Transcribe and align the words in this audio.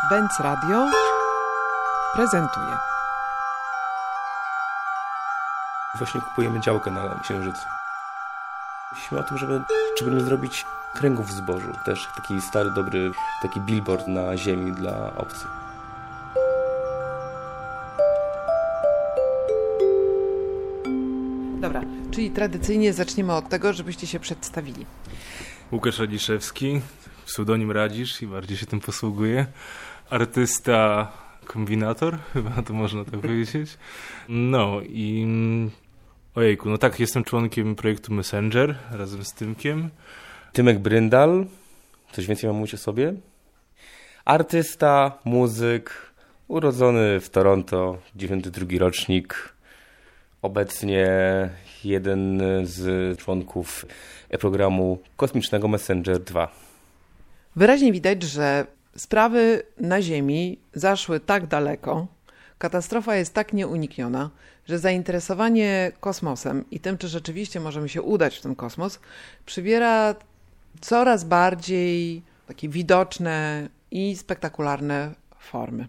Benz 0.00 0.40
Radio 0.40 0.90
prezentuje. 2.14 2.76
Właśnie 5.98 6.20
kupujemy 6.20 6.60
działkę 6.60 6.90
na 6.90 7.20
Księżycu. 7.22 7.66
Myślimy 8.92 9.20
o 9.20 9.28
tym, 9.28 9.38
żeby, 9.38 9.62
żeby 10.00 10.20
zrobić 10.20 10.66
kręgów 10.94 11.26
w 11.26 11.32
zbożu. 11.32 11.72
Też 11.84 12.08
taki 12.16 12.40
stary, 12.40 12.70
dobry, 12.70 13.12
taki 13.42 13.60
billboard 13.60 14.08
na 14.08 14.36
ziemi 14.36 14.72
dla 14.72 15.12
obcych. 15.16 15.50
Dobra, 21.60 21.82
czyli 22.10 22.30
tradycyjnie 22.30 22.92
zaczniemy 22.92 23.32
od 23.32 23.48
tego, 23.48 23.72
żebyście 23.72 24.06
się 24.06 24.20
przedstawili. 24.20 24.86
Łukasz 25.72 25.98
Radziszewski, 25.98 26.80
pseudonim 27.26 27.70
Radzisz 27.70 28.22
i 28.22 28.26
bardziej 28.26 28.56
się 28.56 28.66
tym 28.66 28.80
posługuje. 28.80 29.46
Artysta, 30.10 31.12
kombinator, 31.44 32.18
chyba 32.32 32.62
to 32.62 32.74
można 32.74 33.04
tak 33.04 33.20
powiedzieć. 33.20 33.78
No 34.28 34.80
i 34.82 35.26
ojejku, 36.34 36.70
no 36.70 36.78
tak, 36.78 37.00
jestem 37.00 37.24
członkiem 37.24 37.74
projektu 37.74 38.14
Messenger 38.14 38.74
razem 38.90 39.24
z 39.24 39.32
Tymkiem. 39.32 39.90
Tymek 40.52 40.78
Bryndal, 40.78 41.46
coś 42.12 42.26
więcej 42.26 42.50
mam 42.50 42.56
mówić 42.56 42.74
o 42.74 42.78
sobie? 42.78 43.14
Artysta, 44.24 45.18
muzyk, 45.24 46.12
urodzony 46.48 47.20
w 47.20 47.30
Toronto, 47.30 47.98
92 48.14 48.66
rocznik, 48.78 49.54
obecnie 50.42 51.08
jeden 51.84 52.42
z 52.62 53.18
członków 53.18 53.86
programu 54.40 54.98
kosmicznego 55.16 55.68
Messenger 55.68 56.18
2. 56.18 56.71
Wyraźnie 57.56 57.92
widać, 57.92 58.22
że 58.22 58.66
sprawy 58.96 59.62
na 59.80 60.02
Ziemi 60.02 60.58
zaszły 60.74 61.20
tak 61.20 61.46
daleko, 61.46 62.06
katastrofa 62.58 63.16
jest 63.16 63.34
tak 63.34 63.52
nieunikniona, 63.52 64.30
że 64.66 64.78
zainteresowanie 64.78 65.92
kosmosem 66.00 66.64
i 66.70 66.80
tym, 66.80 66.98
czy 66.98 67.08
rzeczywiście 67.08 67.60
możemy 67.60 67.88
się 67.88 68.02
udać 68.02 68.38
w 68.38 68.42
ten 68.42 68.54
kosmos, 68.54 69.00
przybiera 69.46 70.14
coraz 70.80 71.24
bardziej 71.24 72.22
takie 72.46 72.68
widoczne 72.68 73.68
i 73.90 74.16
spektakularne 74.16 75.10
formy. 75.38 75.88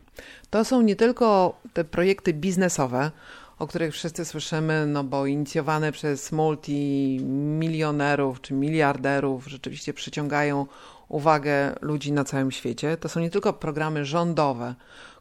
To 0.50 0.66
są 0.66 0.82
nie 0.82 0.96
tylko 0.96 1.60
te 1.74 1.84
projekty 1.84 2.34
biznesowe, 2.34 3.12
o 3.60 3.68
których 3.68 3.94
wszyscy 3.94 4.26
słyszymy, 4.26 4.86
no 4.88 5.04
bo 5.04 5.26
inicjowane 5.26 5.92
przez 5.92 6.32
multimilionerów 6.32 8.42
czy 8.42 8.54
miliarderów 8.54 9.48
rzeczywiście 9.48 9.94
przyciągają 9.94 10.66
uwagę 11.14 11.76
ludzi 11.82 12.12
na 12.12 12.24
całym 12.24 12.52
świecie. 12.52 12.98
To 12.98 13.10
są 13.10 13.20
nie 13.20 13.30
tylko 13.30 13.54
programy 13.54 14.06
rządowe, 14.06 14.76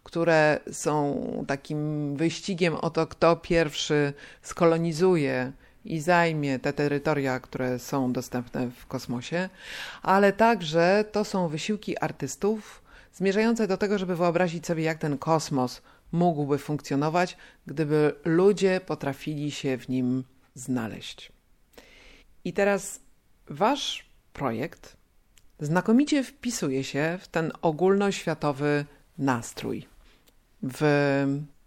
które 0.04 0.60
są 0.72 1.22
takim 1.46 2.16
wyścigiem 2.16 2.74
o 2.74 2.90
to, 2.90 3.06
kto 3.06 3.36
pierwszy 3.36 4.12
skolonizuje 4.42 5.52
i 5.84 6.00
zajmie 6.00 6.58
te 6.58 6.72
terytoria, 6.72 7.40
które 7.40 7.78
są 7.78 8.12
dostępne 8.12 8.70
w 8.70 8.86
kosmosie, 8.86 9.48
ale 10.02 10.32
także 10.32 11.04
to 11.12 11.24
są 11.24 11.48
wysiłki 11.48 11.98
artystów 11.98 12.82
zmierzające 13.14 13.66
do 13.66 13.76
tego, 13.76 13.98
żeby 13.98 14.16
wyobrazić 14.16 14.66
sobie, 14.66 14.82
jak 14.82 14.98
ten 14.98 15.18
kosmos 15.18 15.82
mógłby 16.12 16.58
funkcjonować, 16.58 17.36
gdyby 17.66 18.14
ludzie 18.24 18.80
potrafili 18.86 19.50
się 19.50 19.78
w 19.78 19.88
nim 19.88 20.24
znaleźć. 20.54 21.32
I 22.44 22.52
teraz 22.52 23.00
wasz 23.48 24.06
projekt 24.32 25.01
znakomicie 25.62 26.24
wpisuje 26.24 26.84
się 26.84 27.18
w 27.20 27.28
ten 27.28 27.52
ogólnoświatowy 27.62 28.84
nastrój. 29.18 29.86
W 30.62 30.84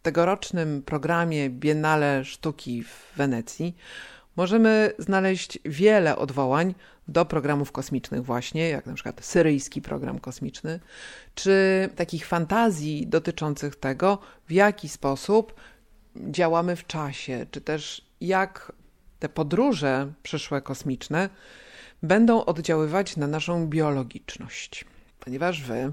tegorocznym 0.02 0.84
programie 0.86 1.50
Biennale 1.50 2.26
Sztuki 2.26 2.84
w 2.84 3.18
Wenecji 3.18 3.76
możemy 4.36 4.94
znaleźć 5.00 5.60
wiele 5.66 6.16
odwołań 6.16 6.76
do 7.08 7.26
programów 7.26 7.72
kosmicznych 7.72 8.26
właśnie, 8.26 8.70
jak 8.70 8.86
na 8.86 8.94
przykład 8.94 9.26
syryjski 9.26 9.82
program 9.82 10.20
kosmiczny, 10.20 10.80
czy 11.36 11.90
takich 11.96 12.26
fantazji 12.28 13.08
dotyczących 13.08 13.76
tego, 13.76 14.18
w 14.48 14.52
jaki 14.52 14.90
sposób 14.90 15.56
działamy 16.16 16.76
w 16.76 16.88
czasie, 16.88 17.46
czy 17.52 17.62
też 17.62 18.06
jak 18.22 18.72
te 19.20 19.30
podróże 19.30 20.14
przyszłe 20.24 20.62
kosmiczne 20.62 21.30
będą 22.04 22.46
oddziaływać 22.46 23.18
na 23.18 23.28
naszą 23.28 23.68
biologiczność. 23.68 24.86
Ponieważ 25.20 25.64
wy 25.64 25.92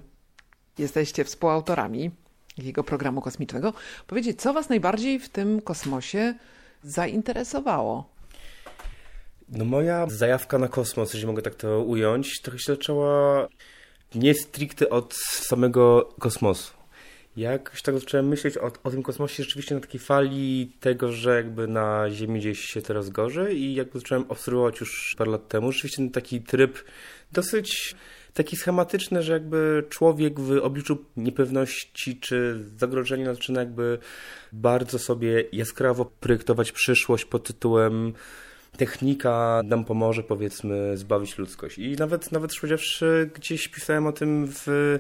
jesteście 0.79 1.25
współautorami 1.25 2.11
jego 2.59 2.85
programu 2.85 3.21
kosmicznego, 3.21 3.73
powiedzieć, 4.07 4.41
co 4.41 4.53
was 4.53 4.69
najbardziej 4.69 5.19
w 5.19 5.29
tym 5.29 5.61
kosmosie 5.61 6.35
zainteresowało? 6.83 8.13
No 9.49 9.65
moja 9.65 10.07
zajawka 10.09 10.59
na 10.59 10.69
kosmos, 10.69 11.15
jeśli 11.15 11.27
mogę 11.27 11.43
tak 11.43 11.55
to 11.55 11.81
ująć, 11.81 12.41
trochę 12.41 12.59
się 12.59 12.73
zaczęła 12.73 13.49
nie 14.15 14.35
stricte 14.35 14.91
od 14.91 15.15
samego 15.15 16.15
kosmosu. 16.21 16.82
Jakoś 17.37 17.83
tak 17.83 17.99
zacząłem 17.99 18.29
myśleć 18.29 18.59
o, 18.59 18.73
o 18.85 18.91
tym 18.91 19.03
kosmosie 19.03 19.43
rzeczywiście 19.43 19.75
na 19.75 19.81
takiej 19.81 20.01
fali 20.01 20.73
tego, 20.81 21.13
że 21.13 21.37
jakby 21.37 21.69
na 21.69 22.11
Ziemi 22.11 22.41
gdzieś 22.41 22.61
się 22.61 22.83
teraz 22.83 23.11
gorzej 23.11 23.59
i 23.59 23.75
jakby 23.75 23.99
zacząłem 23.99 24.25
obserwować 24.29 24.81
już 24.81 25.15
parę 25.19 25.31
lat 25.31 25.49
temu. 25.49 25.73
Rzeczywiście 25.73 26.11
taki 26.11 26.41
tryb 26.41 26.85
dosyć 27.33 27.95
taki 28.35 28.57
schematyczny, 28.57 29.23
że 29.23 29.33
jakby 29.33 29.85
człowiek 29.89 30.41
w 30.41 30.59
obliczu 30.63 31.05
niepewności 31.17 32.21
czy 32.21 32.65
zagrożenia 32.77 33.35
zaczyna 33.35 33.61
jakby 33.61 33.99
bardzo 34.53 34.99
sobie 34.99 35.45
jaskrawo 35.53 36.05
projektować 36.05 36.73
przyszłość 36.73 37.25
pod 37.25 37.47
tytułem 37.47 38.13
technika 38.77 39.61
nam 39.65 39.85
pomoże, 39.85 40.23
powiedzmy, 40.23 40.97
zbawić 40.97 41.39
ludzkość. 41.39 41.79
I 41.79 41.97
nawet, 41.97 42.33
nawet 42.33 42.57
powiedziawszy, 42.57 43.31
gdzieś 43.35 43.69
pisałem 43.69 44.07
o 44.07 44.13
tym 44.13 44.47
w, 44.47 44.99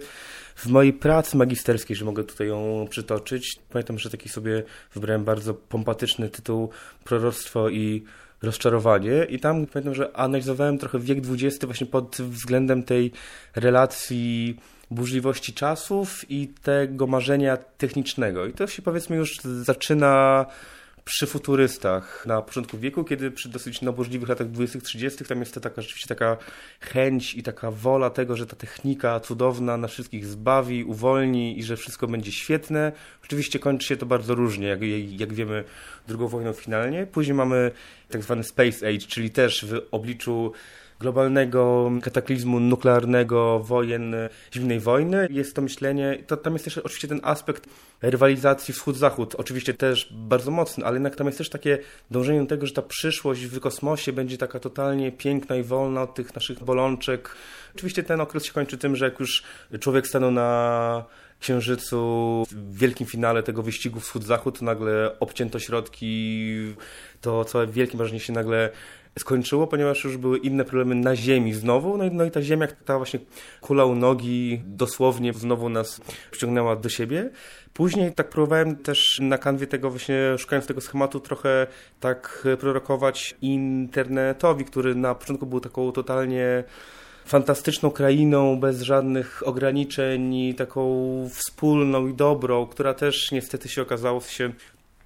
w 0.56 0.66
mojej 0.66 0.92
pracy 0.92 1.36
magisterskiej, 1.36 1.96
że 1.96 2.04
mogę 2.04 2.24
tutaj 2.24 2.48
ją 2.48 2.86
przytoczyć. 2.90 3.58
Pamiętam, 3.70 3.98
że 3.98 4.10
taki 4.10 4.28
sobie 4.28 4.62
wybrałem 4.94 5.24
bardzo 5.24 5.54
pompatyczny 5.54 6.28
tytuł 6.28 6.70
Proroctwo 7.04 7.68
i 7.68 8.04
rozczarowanie 8.42 9.26
i 9.28 9.38
tam 9.38 9.66
pamiętam, 9.66 9.94
że 9.94 10.16
analizowałem 10.16 10.78
trochę 10.78 10.98
wiek 10.98 11.18
XX 11.18 11.64
właśnie 11.64 11.86
pod 11.86 12.16
względem 12.16 12.82
tej 12.82 13.12
relacji 13.56 14.56
burzliwości 14.90 15.52
czasów 15.52 16.30
i 16.30 16.48
tego 16.48 17.06
marzenia 17.06 17.56
technicznego. 17.56 18.46
I 18.46 18.52
to 18.52 18.66
się 18.66 18.82
powiedzmy 18.82 19.16
już 19.16 19.40
zaczyna 19.62 20.46
przy 21.04 21.26
futurystach 21.26 22.26
na 22.26 22.42
początku 22.42 22.78
wieku, 22.78 23.04
kiedy 23.04 23.30
przy 23.30 23.48
dosyć 23.48 23.82
nabożliwych 23.82 24.28
latach 24.28 24.50
20-30 24.50 25.28
tam 25.28 25.40
jest 25.40 25.54
to 25.54 25.60
taka 25.60 25.82
rzeczywiście 25.82 26.08
taka 26.08 26.36
chęć 26.80 27.34
i 27.34 27.42
taka 27.42 27.70
wola 27.70 28.10
tego, 28.10 28.36
że 28.36 28.46
ta 28.46 28.56
technika 28.56 29.20
cudowna 29.20 29.76
nas 29.76 29.90
wszystkich 29.90 30.26
zbawi, 30.26 30.84
uwolni 30.84 31.58
i 31.58 31.62
że 31.62 31.76
wszystko 31.76 32.06
będzie 32.06 32.32
świetne. 32.32 32.92
Oczywiście 33.24 33.58
kończy 33.58 33.86
się 33.86 33.96
to 33.96 34.06
bardzo 34.06 34.34
różnie, 34.34 34.66
jak, 34.66 34.80
jak 35.20 35.32
wiemy, 35.32 35.64
drugą 36.08 36.28
wojną 36.28 36.52
finalnie. 36.52 37.06
Później 37.06 37.34
mamy 37.34 37.70
tak 38.08 38.22
zwany 38.22 38.44
Space 38.44 38.88
Age, 38.88 38.98
czyli 38.98 39.30
też 39.30 39.64
w 39.64 39.82
obliczu 39.90 40.52
globalnego 41.02 41.90
kataklizmu 42.02 42.60
nuklearnego, 42.60 43.60
wojen, 43.60 44.14
zimnej 44.54 44.80
wojny. 44.80 45.26
Jest 45.30 45.56
to 45.56 45.62
myślenie, 45.62 46.18
to, 46.26 46.36
tam 46.36 46.52
jest 46.52 46.64
też 46.64 46.78
oczywiście 46.78 47.08
ten 47.08 47.20
aspekt 47.22 47.68
rywalizacji 48.02 48.74
wschód-zachód, 48.74 49.34
oczywiście 49.34 49.74
też 49.74 50.08
bardzo 50.12 50.50
mocny, 50.50 50.84
ale 50.84 50.94
jednak 50.94 51.16
tam 51.16 51.26
jest 51.26 51.38
też 51.38 51.50
takie 51.50 51.78
dążenie 52.10 52.40
do 52.40 52.46
tego, 52.46 52.66
że 52.66 52.72
ta 52.72 52.82
przyszłość 52.82 53.46
w 53.46 53.60
kosmosie 53.60 54.12
będzie 54.12 54.38
taka 54.38 54.60
totalnie 54.60 55.12
piękna 55.12 55.56
i 55.56 55.62
wolna 55.62 56.02
od 56.02 56.14
tych 56.14 56.34
naszych 56.34 56.64
bolączek. 56.64 57.34
Oczywiście 57.74 58.02
ten 58.02 58.20
okres 58.20 58.44
się 58.44 58.52
kończy 58.52 58.78
tym, 58.78 58.96
że 58.96 59.04
jak 59.04 59.20
już 59.20 59.42
człowiek 59.80 60.06
stanął 60.06 60.30
na 60.30 61.04
Księżycu 61.40 61.98
w 62.50 62.78
wielkim 62.78 63.06
finale 63.06 63.42
tego 63.42 63.62
wyścigu 63.62 64.00
wschód-zachód, 64.00 64.62
nagle 64.62 65.18
obcięto 65.20 65.58
środki, 65.58 66.52
to 67.20 67.44
całe 67.44 67.66
wielkie 67.66 67.98
marzenie 67.98 68.20
się 68.20 68.32
nagle 68.32 68.70
skończyło, 69.18 69.66
ponieważ 69.66 70.04
już 70.04 70.16
były 70.16 70.38
inne 70.38 70.64
problemy 70.64 70.94
na 70.94 71.16
Ziemi 71.16 71.52
znowu, 71.52 71.96
no 71.96 72.04
i, 72.04 72.10
no 72.10 72.24
i 72.24 72.30
ta 72.30 72.42
Ziemia, 72.42 72.66
ta 72.84 72.96
właśnie 72.96 73.20
kula 73.60 73.84
u 73.84 73.94
nogi 73.94 74.62
dosłownie 74.66 75.32
znowu 75.32 75.68
nas 75.68 76.00
wciągnęła 76.30 76.76
do 76.76 76.88
siebie. 76.88 77.30
Później 77.72 78.12
tak 78.12 78.28
próbowałem 78.28 78.76
też 78.76 79.18
na 79.22 79.38
kanwie 79.38 79.66
tego 79.66 79.90
właśnie, 79.90 80.38
szukając 80.38 80.66
tego 80.66 80.80
schematu, 80.80 81.20
trochę 81.20 81.66
tak 82.00 82.48
prorokować 82.60 83.34
internetowi, 83.42 84.64
który 84.64 84.94
na 84.94 85.14
początku 85.14 85.46
był 85.46 85.60
taką 85.60 85.92
totalnie 85.92 86.64
fantastyczną 87.24 87.90
krainą, 87.90 88.60
bez 88.60 88.82
żadnych 88.82 89.42
ograniczeń, 89.46 90.54
taką 90.54 91.28
wspólną 91.32 92.06
i 92.06 92.14
dobrą, 92.14 92.66
która 92.66 92.94
też 92.94 93.32
niestety 93.32 93.68
się 93.68 93.82
okazało 93.82 94.20
się 94.20 94.52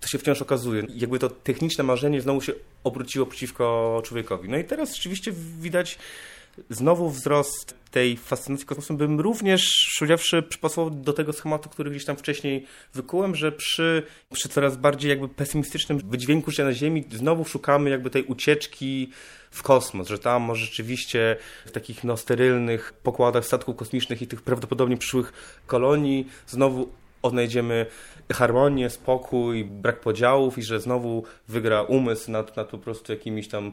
to 0.07 0.11
się 0.11 0.19
wciąż 0.19 0.43
okazuje. 0.43 0.83
Jakby 0.95 1.19
to 1.19 1.29
techniczne 1.31 1.85
marzenie 1.85 2.21
znowu 2.21 2.41
się 2.41 2.53
obróciło 2.85 3.27
przeciwko 3.27 4.03
człowiekowi. 4.05 4.49
No 4.49 4.59
i 4.59 4.65
teraz 4.65 4.95
rzeczywiście 4.95 5.33
widać 5.61 5.99
znowu 6.71 7.11
wzrost 7.11 7.75
tej 7.91 8.17
fascynacji 8.17 8.67
kosmosem 8.67 8.97
bym 8.97 9.21
również, 9.21 9.95
powiedziawszy, 9.99 10.43
przypasował 10.43 10.91
do 10.91 11.13
tego 11.13 11.33
schematu, 11.33 11.69
który 11.69 11.91
gdzieś 11.91 12.05
tam 12.05 12.17
wcześniej 12.17 12.67
wykułem, 12.95 13.35
że 13.35 13.53
przy, 13.53 14.03
przy 14.33 14.49
coraz 14.49 14.77
bardziej 14.77 15.09
jakby 15.09 15.29
pesymistycznym 15.29 15.99
wydźwięku 15.99 16.51
życia 16.51 16.65
na 16.65 16.73
Ziemi 16.73 17.05
znowu 17.13 17.45
szukamy 17.45 17.91
jakby 17.91 18.11
tej 18.11 18.25
ucieczki 18.25 19.11
w 19.51 19.63
kosmos, 19.63 20.09
że 20.09 20.19
tam 20.19 20.43
może 20.43 20.65
rzeczywiście 20.65 21.37
w 21.67 21.71
takich 21.71 22.05
no, 22.05 22.17
sterylnych 22.17 22.93
pokładach 23.03 23.45
statków 23.45 23.77
kosmicznych 23.77 24.23
i 24.23 24.27
tych 24.27 24.43
prawdopodobnie 24.43 24.97
przyszłych 24.97 25.33
kolonii 25.67 26.27
znowu 26.47 26.93
odnajdziemy 27.27 27.87
harmonię, 28.33 28.91
spokój, 28.91 29.65
brak 29.65 30.01
podziałów 30.01 30.59
i 30.59 30.63
że 30.63 30.81
znowu 30.81 31.25
wygra 31.49 31.83
umysł 31.83 32.31
nad, 32.31 32.57
nad 32.57 32.69
po 32.69 32.79
prostu 32.79 33.13
jakimiś 33.13 33.49
tam 33.49 33.73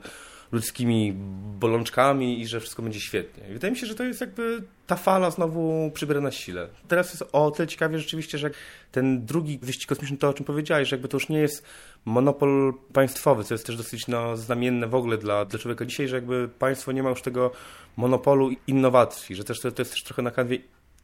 ludzkimi 0.54 1.14
bolączkami 1.60 2.42
i 2.42 2.48
że 2.48 2.60
wszystko 2.60 2.84
będzie 2.84 3.00
świetnie. 3.00 3.50
I 3.50 3.54
wydaje 3.54 3.72
mi 3.72 3.78
się, 3.78 3.88
że 3.88 3.96
to 3.96 4.04
jest 4.04 4.22
jakby 4.22 4.64
ta 4.88 4.96
fala 4.96 5.32
znowu 5.32 5.92
przybiera 5.94 6.22
na 6.22 6.32
sile. 6.32 6.68
Teraz 6.88 7.10
jest 7.10 7.24
o 7.32 7.52
tyle 7.52 7.68
ciekawie 7.68 8.00
rzeczywiście, 8.00 8.38
że 8.38 8.50
ten 8.92 9.26
drugi 9.26 9.60
wyścig 9.62 9.90
kosmiczny, 9.90 10.18
to 10.18 10.30
o 10.30 10.34
czym 10.34 10.46
powiedziałeś, 10.46 10.90
że 10.90 10.96
jakby 10.96 11.08
to 11.08 11.18
już 11.18 11.30
nie 11.30 11.40
jest 11.40 11.66
monopol 12.06 12.74
państwowy, 12.94 13.44
co 13.44 13.54
jest 13.54 13.66
też 13.66 13.78
dosyć 13.78 14.08
no, 14.08 14.38
znamienne 14.38 14.88
w 14.88 14.96
ogóle 14.96 15.18
dla, 15.18 15.46
dla 15.46 15.60
człowieka 15.60 15.86
dzisiaj, 15.86 16.08
że 16.08 16.16
jakby 16.16 16.50
państwo 16.60 16.92
nie 16.92 17.04
ma 17.04 17.10
już 17.10 17.22
tego 17.22 17.52
monopolu 17.96 18.50
innowacji, 18.68 19.36
że 19.36 19.44
też 19.44 19.60
to, 19.60 19.72
to 19.72 19.82
jest 19.82 19.92
też 19.92 20.04
trochę 20.04 20.22
na 20.22 20.32
kanwie 20.32 20.58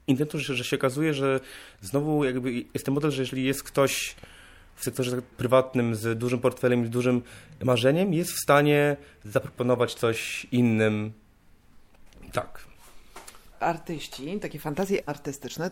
internetu, 0.10 0.40
że, 0.40 0.64
się 0.64 0.76
okazuje, 0.76 1.14
że 1.14 1.40
znowu 1.82 2.26
jakby 2.26 2.52
jest 2.52 2.86
ten 2.86 2.94
model, 2.94 3.12
że 3.12 3.22
jeżeli 3.22 3.44
jest 3.44 3.64
ktoś 3.64 4.16
w 4.76 4.84
sektorze 4.84 5.22
prywatnym 5.22 5.96
z 5.96 6.20
dużym 6.20 6.40
portfelem 6.40 6.84
i 6.84 6.88
z 6.88 6.90
dużym 6.90 7.22
marzeniem, 7.64 8.14
jest 8.14 8.32
w 8.32 8.40
stanie 8.40 8.98
zaproponować 9.24 9.94
coś 9.94 10.48
innym. 10.52 11.14
Tak. 12.32 12.64
Artyści, 13.60 14.40
takie 14.40 14.60
fantazje 14.60 15.10
artystyczne 15.10 15.72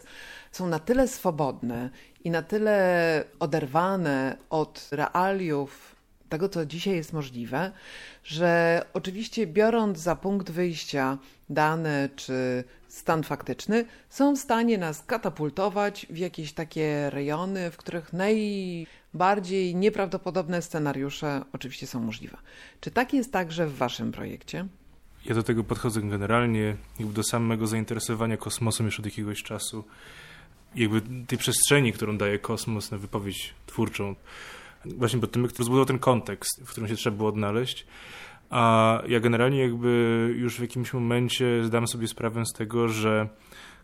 są 0.52 0.68
na 0.68 0.80
tyle 0.80 1.08
swobodne 1.08 1.90
i 2.24 2.30
na 2.32 2.42
tyle 2.42 3.24
oderwane 3.40 4.38
od 4.50 4.88
realiów 4.92 5.97
tego, 6.30 6.50
co 6.50 6.66
dzisiaj 6.66 6.96
jest 6.96 7.14
możliwe, 7.14 7.72
że 8.24 8.82
oczywiście 8.94 9.48
biorąc 9.48 10.00
za 10.00 10.16
punkt 10.16 10.52
wyjścia 10.52 11.18
dane 11.50 12.10
czy 12.16 12.64
stan 12.88 13.24
faktyczny, 13.24 13.86
są 14.10 14.36
w 14.36 14.40
stanie 14.40 14.78
nas 14.78 15.04
katapultować 15.06 16.08
w 16.10 16.18
jakieś 16.18 16.54
takie 16.54 17.10
rejony, 17.10 17.72
w 17.72 17.78
których 17.78 18.14
najbardziej 18.14 19.76
nieprawdopodobne 19.76 20.62
scenariusze 20.62 21.42
oczywiście 21.54 21.88
są 21.88 22.00
możliwe. 22.00 22.38
Czy 22.82 22.92
tak 22.92 23.14
jest 23.14 23.34
także 23.34 23.68
w 23.68 23.78
Waszym 23.78 24.12
projekcie? 24.12 24.68
Ja 25.26 25.36
do 25.36 25.44
tego 25.44 25.64
podchodzę 25.64 26.02
generalnie, 26.02 26.76
jakby 27.00 27.14
do 27.14 27.24
samego 27.24 27.68
zainteresowania 27.68 28.38
kosmosem 28.38 28.86
już 28.86 29.00
od 29.00 29.06
jakiegoś 29.06 29.44
czasu. 29.44 29.84
Jakby 30.76 31.02
tej 31.28 31.38
przestrzeni, 31.38 31.94
którą 31.94 32.18
daje 32.18 32.40
kosmos 32.40 32.92
na 32.92 32.98
wypowiedź 32.98 33.54
twórczą. 33.66 34.16
Właśnie 34.98 35.20
pod 35.20 35.32
tym, 35.32 35.48
który 35.48 35.58
rozbudował 35.58 35.86
ten 35.86 36.00
kontekst, 36.00 36.64
w 36.66 36.70
którym 36.70 36.90
się 36.90 36.96
trzeba 36.96 37.18
było 37.18 37.30
odnaleźć. 37.30 37.88
A 38.50 39.02
ja 39.08 39.20
generalnie 39.20 39.60
jakby 39.60 39.90
już 40.38 40.58
w 40.58 40.62
jakimś 40.62 40.94
momencie 40.94 41.64
zdałem 41.64 41.88
sobie 41.88 42.08
sprawę 42.08 42.46
z 42.46 42.54
tego, 42.54 42.88
że 42.88 43.30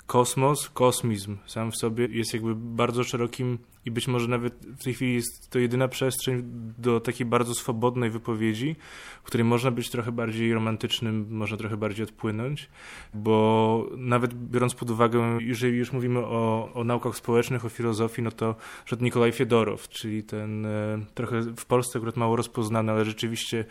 kosmos, 0.08 0.70
kosmizm 0.70 1.38
sam 1.46 1.72
w 1.72 1.78
sobie 1.78 2.06
jest 2.06 2.34
jakby 2.34 2.56
bardzo 2.56 3.04
szerokim 3.04 3.58
i 3.86 3.92
być 3.92 4.08
może 4.08 4.28
nawet 4.28 4.54
w 4.80 4.84
tej 4.84 4.94
chwili 4.94 5.14
jest 5.14 5.50
to 5.50 5.60
jedyna 5.60 5.88
przestrzeń 5.88 6.44
do 6.78 7.00
takiej 7.00 7.26
bardzo 7.26 7.54
swobodnej 7.54 8.10
wypowiedzi, 8.10 8.76
w 9.24 9.26
której 9.26 9.46
można 9.46 9.72
być 9.72 9.90
trochę 9.90 10.12
bardziej 10.12 10.54
romantycznym, 10.54 11.28
można 11.30 11.58
trochę 11.58 11.78
bardziej 11.78 12.04
odpłynąć, 12.04 12.70
bo 13.14 13.90
nawet 13.98 14.34
biorąc 14.34 14.76
pod 14.76 14.90
uwagę, 14.90 15.38
jeżeli 15.42 15.78
już 15.78 15.92
mówimy 15.92 16.20
o, 16.20 16.70
o 16.74 16.84
naukach 16.84 17.16
społecznych, 17.16 17.66
o 17.66 17.70
filozofii, 17.70 18.22
no 18.22 18.32
to 18.32 18.56
że 18.86 18.98
Nikolaj 19.02 19.32
Fiedorow, 19.32 19.90
czyli 19.90 20.24
ten 20.24 20.66
e, 20.66 21.00
trochę 21.14 21.42
w 21.42 21.66
Polsce 21.66 22.00
akurat 22.00 22.18
mało 22.18 22.36
rozpoznany, 22.36 22.92
ale 22.92 23.06
rzeczywiście 23.06 23.66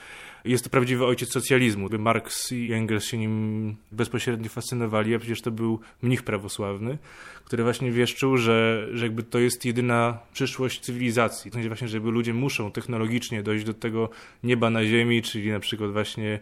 jest 0.45 0.65
to 0.65 0.71
prawdziwy 0.71 1.07
ojciec 1.07 1.33
socjalizmu. 1.33 1.89
Marx 1.99 2.53
i 2.53 2.73
Engels 2.73 3.05
się 3.05 3.19
nim 3.19 3.77
bezpośrednio 3.93 4.49
fascynowali, 4.49 5.15
a 5.15 5.19
przecież 5.19 5.43
to 5.43 5.51
był 5.51 5.81
mnich 6.03 6.23
prawosławny, 6.23 6.99
który 7.53 7.63
właśnie 7.63 7.93
wieszczył, 7.93 8.37
że, 8.37 8.89
że 8.93 9.05
jakby 9.05 9.23
to 9.23 9.39
jest 9.39 9.65
jedyna 9.65 10.19
przyszłość 10.33 10.81
cywilizacji. 10.81 11.51
To 11.51 11.55
znaczy 11.55 11.69
właśnie, 11.69 11.89
że 11.89 11.99
ludzie 11.99 12.35
muszą 12.35 12.73
technologicznie 12.73 13.43
dojść 13.43 13.65
do 13.65 13.75
tego 13.75 14.11
nieba 14.43 14.71
na 14.71 14.85
ziemi, 14.85 15.23
czyli 15.23 15.51
na 15.51 15.61
przykład 15.61 15.93
właśnie 15.93 16.41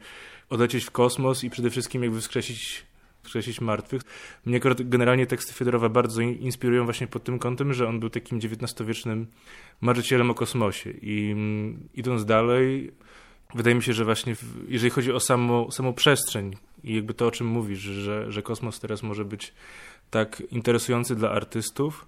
odlecieć 0.51 0.85
w 0.85 0.91
kosmos 0.91 1.45
i 1.45 1.51
przede 1.51 1.71
wszystkim 1.71 2.03
jakby 2.03 2.21
wskrzesić 2.21 2.85
wskrzesić 3.23 3.61
martwych. 3.61 4.03
Mnie 4.47 4.61
generalnie 4.79 5.27
teksty 5.27 5.53
Fiedorowa 5.53 5.89
bardzo 5.89 6.21
inspirują 6.21 6.85
właśnie 6.85 7.07
pod 7.07 7.25
tym 7.25 7.39
kątem, 7.39 7.75
że 7.75 7.89
on 7.89 8.01
był 8.01 8.11
takim 8.11 8.39
XIX-wiecznym 8.39 9.27
marzycielem 9.81 10.31
o 10.31 10.35
kosmosie 10.35 10.91
i 10.91 11.31
mm, 11.33 11.89
idąc 11.95 12.25
dalej 12.25 12.93
wydaje 13.55 13.77
mi 13.77 13.83
się, 13.83 13.93
że 13.93 14.05
właśnie 14.05 14.35
w, 14.35 14.45
jeżeli 14.69 14.91
chodzi 14.91 15.13
o 15.13 15.21
samo, 15.21 15.71
samą 15.71 15.93
przestrzeń 15.93 16.57
i 16.85 16.95
jakby 16.95 17.15
to, 17.15 17.27
o 17.27 17.31
czym 17.31 17.47
mówisz, 17.47 17.79
że, 17.79 18.33
że 18.33 18.43
kosmos 18.43 18.81
teraz 18.81 19.03
może 19.03 19.25
być 19.25 19.53
tak 20.11 20.43
interesujący 20.51 21.17
dla 21.17 21.31
artystów 21.31 22.07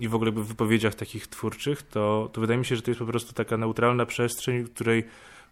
i 0.00 0.08
w 0.08 0.14
ogóle 0.14 0.30
w 0.30 0.34
wypowiedziach 0.34 0.94
takich 0.94 1.26
twórczych, 1.26 1.82
to, 1.82 2.30
to 2.32 2.40
wydaje 2.40 2.58
mi 2.58 2.64
się, 2.64 2.76
że 2.76 2.82
to 2.82 2.90
jest 2.90 2.98
po 2.98 3.06
prostu 3.06 3.32
taka 3.32 3.56
neutralna 3.56 4.06
przestrzeń, 4.06 4.62
w 4.62 4.74
której 4.74 5.04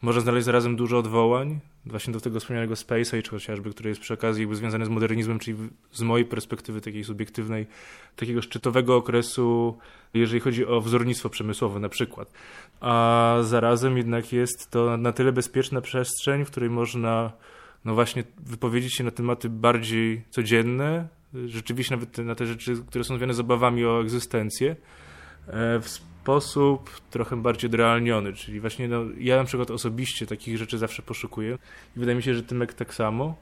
można 0.02 0.20
znaleźć 0.20 0.44
zarazem 0.44 0.76
dużo 0.76 0.98
odwołań, 0.98 1.60
właśnie 1.86 2.12
do 2.12 2.20
tego 2.20 2.40
wspomnianego 2.40 2.76
Space 2.76 3.18
Age 3.18 3.30
chociażby, 3.30 3.70
który 3.70 3.88
jest 3.88 4.00
przy 4.00 4.14
okazji 4.14 4.42
jakby 4.42 4.56
związany 4.56 4.86
z 4.86 4.88
modernizmem, 4.88 5.38
czyli 5.38 5.56
z 5.92 6.02
mojej 6.02 6.26
perspektywy 6.26 6.80
takiej 6.80 7.04
subiektywnej, 7.04 7.66
takiego 8.16 8.42
szczytowego 8.42 8.96
okresu, 8.96 9.78
jeżeli 10.14 10.40
chodzi 10.40 10.66
o 10.66 10.80
wzornictwo 10.80 11.28
przemysłowe 11.30 11.80
na 11.80 11.88
przykład. 11.88 12.32
A 12.80 13.36
zarazem 13.42 13.96
jednak 13.96 14.32
jest 14.32 14.70
to 14.70 14.96
na 14.96 15.12
tyle 15.12 15.32
bezpieczna 15.32 15.80
przestrzeń, 15.80 16.44
w 16.44 16.50
której 16.50 16.70
można 16.70 17.32
no 17.84 17.94
właśnie 17.94 18.24
wypowiedzieć 18.38 18.94
się 18.94 19.04
na 19.04 19.10
tematy 19.10 19.48
bardziej 19.48 20.22
codzienne, 20.30 21.08
rzeczywiście 21.46 21.96
nawet 21.96 22.18
na 22.18 22.34
te 22.34 22.46
rzeczy, 22.46 22.76
które 22.88 23.04
są 23.04 23.16
związane 23.16 23.34
z 23.34 23.40
obawami 23.40 23.84
o 23.84 24.00
egzystencję, 24.00 24.76
e, 25.46 25.80
w 25.80 25.88
sposób 25.88 27.00
trochę 27.10 27.36
bardziej 27.36 27.70
odrealniony, 27.70 28.32
czyli 28.32 28.60
właśnie 28.60 28.88
no, 28.88 29.04
ja 29.18 29.36
na 29.36 29.44
przykład 29.44 29.70
osobiście 29.70 30.26
takich 30.26 30.58
rzeczy 30.58 30.78
zawsze 30.78 31.02
poszukuję 31.02 31.58
i 31.96 32.00
wydaje 32.00 32.16
mi 32.16 32.22
się, 32.22 32.34
że 32.34 32.42
Tymek 32.42 32.74
tak 32.74 32.94
samo, 32.94 33.36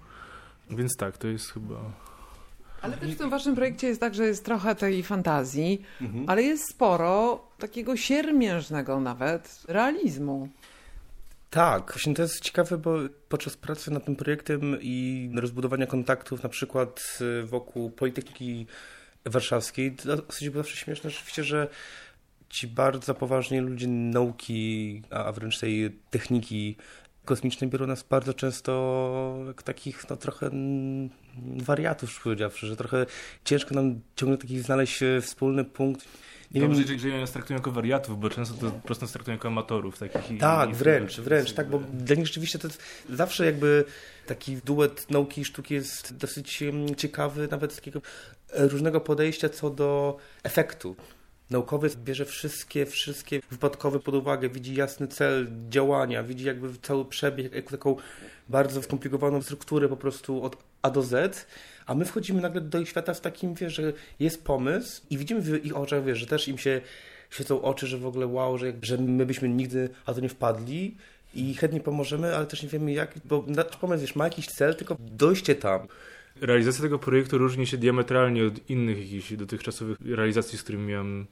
więc 0.71 0.97
tak, 0.97 1.19
to 1.19 1.29
jest 1.29 1.53
chyba... 1.53 1.77
Ale 2.83 2.97
też 2.97 3.15
w 3.15 3.19
tym 3.19 3.31
waszym 3.31 3.55
projekcie 3.55 3.87
jest 3.87 4.01
tak, 4.01 4.15
że 4.15 4.27
jest 4.27 4.45
trochę 4.45 4.75
tej 4.75 5.03
fantazji, 5.03 5.83
mhm. 6.01 6.25
ale 6.29 6.43
jest 6.43 6.71
sporo 6.71 7.45
takiego 7.59 7.97
siermiężnego 7.97 9.01
nawet 9.01 9.63
realizmu. 9.69 10.49
Tak, 11.51 11.93
właśnie 11.93 12.15
to 12.15 12.23
jest 12.23 12.41
ciekawe, 12.41 12.79
bo 12.79 12.97
podczas 13.29 13.57
pracy 13.57 13.91
nad 13.91 14.05
tym 14.05 14.17
projektem 14.17 14.77
i 14.81 15.31
rozbudowania 15.37 15.87
kontaktów 15.87 16.43
na 16.43 16.49
przykład 16.49 17.19
y, 17.21 17.47
wokół 17.47 17.91
Politechniki 17.91 18.67
Warszawskiej, 19.25 19.93
dosyć 19.93 20.51
było 20.51 20.65
zawsze 20.65 20.77
śmieszne 20.77 21.11
rzeczywiście, 21.11 21.45
że 21.45 21.69
ci 22.49 22.69
bardzo 22.69 23.15
poważni 23.15 23.61
ludzie 23.61 23.87
nauki, 23.89 25.03
a 25.11 25.33
wręcz 25.33 25.59
tej 25.59 25.99
techniki 26.11 26.77
kosmicznej 27.25 27.71
biorą 27.71 27.87
nas 27.87 28.03
bardzo 28.03 28.35
często 28.35 29.45
jak 29.47 29.63
takich 29.63 30.11
no, 30.11 30.17
trochę 30.17 30.51
wariatów, 31.57 32.21
powiedziawszy, 32.23 32.67
że 32.67 32.77
trochę 32.77 33.07
ciężko 33.45 33.75
nam 33.75 34.01
ciągle 34.17 34.39
taki 34.39 34.61
znaleźć 34.61 35.03
e, 35.03 35.21
wspólny 35.21 35.65
punkt 35.65 36.09
nie 36.51 36.61
Dobrze, 36.61 36.85
wiem, 36.85 36.93
jeżeli 36.95 37.21
nas 37.21 37.33
traktują 37.33 37.59
jako 37.59 37.73
wariatów, 37.73 38.21
bo 38.21 38.31
często 38.31 38.55
to 38.55 38.71
po 38.71 38.87
prostu 38.87 39.05
nas 39.05 39.13
traktują 39.13 39.37
jako 39.37 39.49
amatorów. 39.49 39.99
Takich 39.99 40.41
tak, 40.41 40.71
i, 40.71 40.75
wręcz, 40.75 41.21
wręcz, 41.21 41.53
tak, 41.53 41.69
bo 41.71 41.79
dla 41.79 42.17
nich 42.17 42.27
rzeczywiście 42.27 42.59
to 42.59 42.69
zawsze 43.11 43.47
jakby 43.47 43.85
taki 44.27 44.57
duet 44.57 45.11
nauki 45.11 45.41
i 45.41 45.45
sztuki 45.45 45.75
jest 45.75 46.17
dosyć 46.17 46.63
ciekawy, 46.97 47.49
nawet 47.51 47.75
takiego 47.75 48.01
e, 48.53 48.69
różnego 48.69 49.01
podejścia 49.01 49.49
co 49.49 49.71
do 49.71 50.17
efektu. 50.43 50.97
Naukowiec 51.51 51.97
bierze 51.97 52.25
wszystkie, 52.25 52.87
wszystkie 52.87 53.41
wypadkowe 53.51 54.01
pod 54.01 54.15
uwagę, 54.15 54.49
widzi 54.49 54.75
jasny 54.75 55.09
cel 55.09 55.49
działania, 55.69 56.23
widzi 56.23 56.45
jakby 56.45 56.69
cały 56.83 57.05
przebieg, 57.05 57.71
taką 57.71 57.97
bardzo 58.49 58.83
skomplikowaną 58.83 59.43
strukturę 59.43 59.89
po 59.89 59.97
prostu 59.97 60.43
od 60.43 60.57
A 60.83 60.91
do 60.91 61.03
Z, 61.03 61.47
a 61.89 61.95
my 61.95 62.05
wchodzimy 62.05 62.41
nagle 62.41 62.61
do 62.61 62.81
ich 62.81 62.89
świata 62.89 63.15
w 63.15 63.21
takim, 63.21 63.55
wie, 63.55 63.71
że 63.71 63.93
jest 64.21 64.45
pomysł 64.45 65.03
i 65.11 65.19
widzimy 65.19 65.41
w 65.41 65.65
ich 65.65 65.77
oczach, 65.77 66.05
wie, 66.05 66.17
że 66.17 66.27
też 66.27 66.49
im 66.49 66.59
się 66.59 66.81
świecą 67.31 67.63
oczy, 67.63 67.87
że 67.87 67.99
w 67.99 68.07
ogóle 68.07 68.27
wow, 68.27 68.59
że, 68.59 68.73
że 68.83 68.99
my 68.99 69.27
byśmy 69.27 69.49
nigdy 69.49 69.89
na 70.07 70.15
to 70.15 70.21
nie 70.21 70.29
wpadli 70.29 70.97
i 71.35 71.55
chętnie 71.55 71.81
pomożemy, 71.81 72.37
ale 72.37 72.47
też 72.47 72.63
nie 72.63 72.69
wiemy 72.69 72.93
jak, 72.93 73.15
bo 73.25 73.45
pomysł 73.81 74.01
wiesz, 74.01 74.17
ma 74.17 74.25
jakiś 74.25 74.47
cel, 74.47 74.75
tylko 74.75 74.97
dojście 75.01 75.55
tam. 75.55 75.81
Realizacja 76.41 76.83
tego 76.83 76.99
projektu 76.99 77.39
różni 77.39 77.67
się 77.67 77.77
diametralnie 77.77 78.47
od 78.47 78.71
innych 78.71 78.99
jakichś 78.99 79.33
dotychczasowych 79.33 79.99
realizacji, 80.01 80.59
z 80.59 80.63
którymi 80.63 80.87
miałem, 80.87 81.27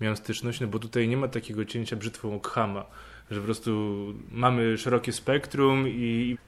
miałem 0.00 0.16
styczność, 0.16 0.60
no 0.60 0.66
bo 0.66 0.78
tutaj 0.78 1.08
nie 1.08 1.16
ma 1.16 1.28
takiego 1.28 1.64
cięcia 1.64 1.96
brzytwą 1.96 2.34
Okhama, 2.34 2.86
że 3.30 3.40
po 3.40 3.44
prostu 3.44 4.04
mamy 4.30 4.78
szerokie 4.78 5.12
spektrum 5.12 5.88
i 5.88 6.38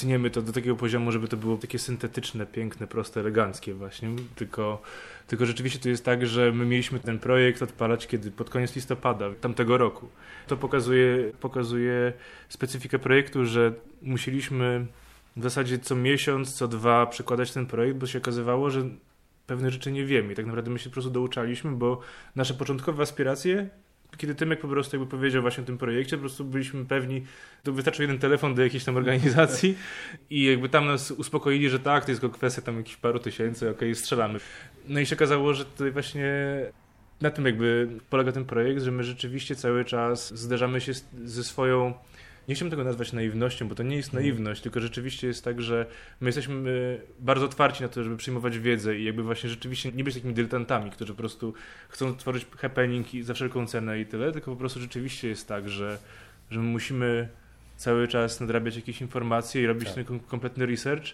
tniemy 0.00 0.30
to 0.30 0.42
do 0.42 0.52
takiego 0.52 0.76
poziomu, 0.76 1.12
żeby 1.12 1.28
to 1.28 1.36
było 1.36 1.56
takie 1.56 1.78
syntetyczne, 1.78 2.46
piękne, 2.46 2.86
proste, 2.86 3.20
eleganckie 3.20 3.74
właśnie, 3.74 4.08
tylko, 4.34 4.82
tylko 5.26 5.46
rzeczywiście 5.46 5.78
to 5.78 5.88
jest 5.88 6.04
tak, 6.04 6.26
że 6.26 6.52
my 6.52 6.66
mieliśmy 6.66 7.00
ten 7.00 7.18
projekt 7.18 7.62
odpalać 7.62 8.06
kiedy 8.06 8.30
pod 8.30 8.50
koniec 8.50 8.76
listopada 8.76 9.26
tamtego 9.40 9.78
roku. 9.78 10.08
To 10.46 10.56
pokazuje, 10.56 11.32
pokazuje 11.40 12.12
specyfikę 12.48 12.98
projektu, 12.98 13.46
że 13.46 13.72
musieliśmy 14.02 14.86
w 15.36 15.42
zasadzie 15.42 15.78
co 15.78 15.96
miesiąc, 15.96 16.54
co 16.54 16.68
dwa 16.68 17.06
przekładać 17.06 17.52
ten 17.52 17.66
projekt, 17.66 17.98
bo 17.98 18.06
się 18.06 18.18
okazywało, 18.18 18.70
że 18.70 18.82
pewne 19.46 19.70
rzeczy 19.70 19.92
nie 19.92 20.04
wiemy 20.04 20.32
i 20.32 20.36
tak 20.36 20.46
naprawdę 20.46 20.70
my 20.70 20.78
się 20.78 20.90
po 20.90 20.92
prostu 20.92 21.10
douczaliśmy, 21.10 21.70
bo 21.70 22.00
nasze 22.36 22.54
początkowe 22.54 23.02
aspiracje 23.02 23.68
kiedy 24.16 24.34
Tymek 24.34 24.60
po 24.60 24.68
prostu 24.68 24.96
jakby 24.96 25.10
powiedział 25.10 25.42
właśnie 25.42 25.62
o 25.62 25.66
tym 25.66 25.78
projekcie, 25.78 26.16
po 26.16 26.20
prostu 26.20 26.44
byliśmy 26.44 26.84
pewni, 26.84 27.24
to 27.62 27.72
wystarczył 27.72 28.02
jeden 28.02 28.18
telefon 28.18 28.54
do 28.54 28.62
jakiejś 28.62 28.84
tam 28.84 28.96
organizacji 28.96 29.78
i 30.30 30.44
jakby 30.44 30.68
tam 30.68 30.86
nas 30.86 31.10
uspokoili, 31.10 31.70
że 31.70 31.78
tak, 31.78 32.04
to 32.04 32.10
jest 32.10 32.20
tylko 32.20 32.36
kwestia 32.36 32.62
tam 32.62 32.76
jakichś 32.76 32.96
paru 32.96 33.18
tysięcy, 33.18 33.70
okej, 33.70 33.90
okay, 33.90 33.94
strzelamy. 33.94 34.40
No 34.88 35.00
i 35.00 35.06
się 35.06 35.16
okazało, 35.16 35.54
że 35.54 35.64
tutaj 35.64 35.90
właśnie 35.90 36.32
na 37.20 37.30
tym 37.30 37.46
jakby 37.46 37.88
polega 38.10 38.32
ten 38.32 38.44
projekt, 38.44 38.82
że 38.82 38.90
my 38.90 39.04
rzeczywiście 39.04 39.56
cały 39.56 39.84
czas 39.84 40.38
zderzamy 40.38 40.80
się 40.80 40.92
ze 41.24 41.44
swoją 41.44 41.94
nie 42.48 42.54
chciałbym 42.54 42.70
tego 42.70 42.84
nazwać 42.84 43.12
naiwnością, 43.12 43.68
bo 43.68 43.74
to 43.74 43.82
nie 43.82 43.96
jest 43.96 44.08
mhm. 44.08 44.24
naiwność, 44.24 44.62
tylko 44.62 44.80
rzeczywiście 44.80 45.26
jest 45.26 45.44
tak, 45.44 45.62
że 45.62 45.86
my 46.20 46.28
jesteśmy 46.28 47.00
bardzo 47.18 47.46
otwarci 47.46 47.82
na 47.82 47.88
to, 47.88 48.04
żeby 48.04 48.16
przyjmować 48.16 48.58
wiedzę 48.58 48.98
i 48.98 49.04
jakby 49.04 49.22
właśnie 49.22 49.50
rzeczywiście 49.50 49.92
nie 49.92 50.04
być 50.04 50.14
takimi 50.14 50.34
dyletantami, 50.34 50.90
którzy 50.90 51.12
po 51.12 51.18
prostu 51.18 51.54
chcą 51.88 52.16
tworzyć 52.16 52.46
happening 52.58 53.06
za 53.22 53.34
wszelką 53.34 53.66
cenę 53.66 54.00
i 54.00 54.06
tyle, 54.06 54.32
tylko 54.32 54.50
po 54.50 54.56
prostu 54.56 54.80
rzeczywiście 54.80 55.28
jest 55.28 55.48
tak, 55.48 55.68
że, 55.68 55.98
że 56.50 56.60
my 56.60 56.66
musimy 56.66 57.28
cały 57.80 58.08
czas 58.08 58.40
nadrabiać 58.40 58.76
jakieś 58.76 59.00
informacje 59.00 59.62
i 59.62 59.66
robić 59.66 59.88
tak. 59.92 60.06
ten 60.06 60.20
kompletny 60.20 60.66
research. 60.66 61.04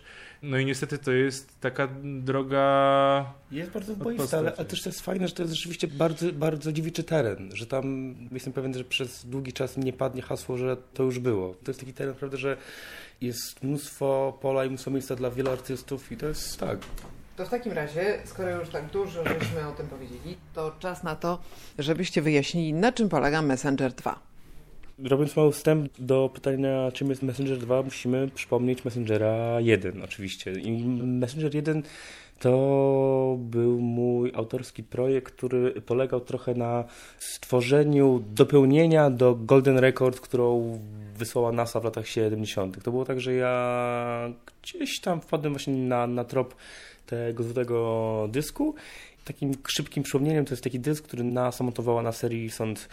No 0.42 0.58
i 0.58 0.66
niestety 0.66 0.99
to 0.99 1.12
jest 1.12 1.61
taka 1.61 1.88
droga. 2.02 3.32
Jest 3.50 3.70
bardzo 3.70 3.96
boista, 3.96 4.38
ale, 4.38 4.52
ale, 4.56 4.66
też 4.66 4.82
to 4.82 4.88
jest 4.88 5.00
fajne, 5.00 5.28
że 5.28 5.35
to 5.35 5.42
jest 5.42 5.54
rzeczywiście 5.54 5.88
bardzo, 5.88 6.32
bardzo 6.32 6.73
dziewiczy 6.73 7.04
teren, 7.04 7.50
że 7.54 7.66
tam 7.66 8.14
jestem 8.32 8.52
pewien, 8.52 8.75
że 8.75 8.85
przez 8.85 9.26
długi 9.26 9.52
czas 9.52 9.76
nie 9.76 9.92
padnie 9.92 10.23
hasło, 10.23 10.56
że 10.56 10.76
to 10.94 11.02
już 11.02 11.18
było. 11.18 11.54
To 11.54 11.70
jest 11.70 11.80
taki 11.80 11.92
teren, 11.92 12.14
prawda, 12.14 12.37
że 12.37 12.56
jest 13.20 13.62
mnóstwo 13.62 14.38
pola 14.42 14.64
i 14.64 14.68
mnóstwo 14.68 14.90
miejsca 14.90 15.16
dla 15.16 15.30
wielu 15.30 15.50
artystów 15.50 16.12
i 16.12 16.16
to 16.16 16.26
jest 16.26 16.61
tak. 16.61 16.78
To 17.37 17.46
w 17.46 17.49
takim 17.49 17.73
razie, 17.73 18.18
skoro 18.25 18.50
już 18.50 18.68
tak 18.68 18.90
dużo 18.90 19.25
żeśmy 19.25 19.68
o 19.68 19.73
tym 19.73 19.87
powiedzieli, 19.87 20.37
to 20.54 20.76
czas 20.78 21.02
na 21.02 21.16
to, 21.16 21.38
żebyście 21.78 22.23
wyjaśnili, 22.23 22.73
na 22.73 22.92
czym 22.92 23.08
polega 23.08 23.42
Messenger 23.42 23.92
2. 23.92 24.36
Robiąc 24.99 25.37
mały 25.37 25.53
wstęp 25.53 25.93
do 25.99 26.31
pytania, 26.35 26.93
czym 26.93 27.11
jest 27.11 27.23
Messenger 27.23 27.59
2, 27.59 27.83
musimy 27.83 28.29
przypomnieć 28.29 28.85
Messengera 28.85 29.61
1 29.61 30.03
oczywiście. 30.03 30.53
I 30.53 30.85
Messenger 31.05 31.55
1 31.55 31.83
to 32.38 33.37
był 33.38 33.81
mój 33.81 34.33
autorski 34.35 34.83
projekt, 34.83 35.35
który 35.35 35.81
polegał 35.81 36.21
trochę 36.21 36.55
na 36.55 36.85
stworzeniu 37.19 38.25
dopełnienia 38.35 39.11
do 39.11 39.35
Golden 39.35 39.79
Record, 39.79 40.21
którą 40.21 40.79
wysłała 41.17 41.53
NASA 41.53 41.81
w 41.81 41.85
latach 41.85 42.09
70. 42.09 42.83
To 42.83 42.91
było 42.91 43.05
tak, 43.05 43.21
że 43.21 43.35
ja 43.35 44.33
gdzieś 44.62 45.00
tam 45.00 45.21
wpadłem 45.21 45.53
właśnie 45.53 45.75
na, 45.75 46.07
na 46.07 46.25
trop 46.25 46.55
tego 47.07 47.43
złotego 47.43 48.29
dysku. 48.33 48.75
Takim 49.25 49.53
szybkim 49.67 50.03
przypomnieniem 50.03 50.45
to 50.45 50.53
jest 50.53 50.65
taki 50.65 50.81
dysk, 50.81 51.05
który 51.05 51.25
NASA 51.25 51.65
montowała 51.65 52.03
na 52.03 52.12
serii 52.12 52.50
Sond 52.50 52.88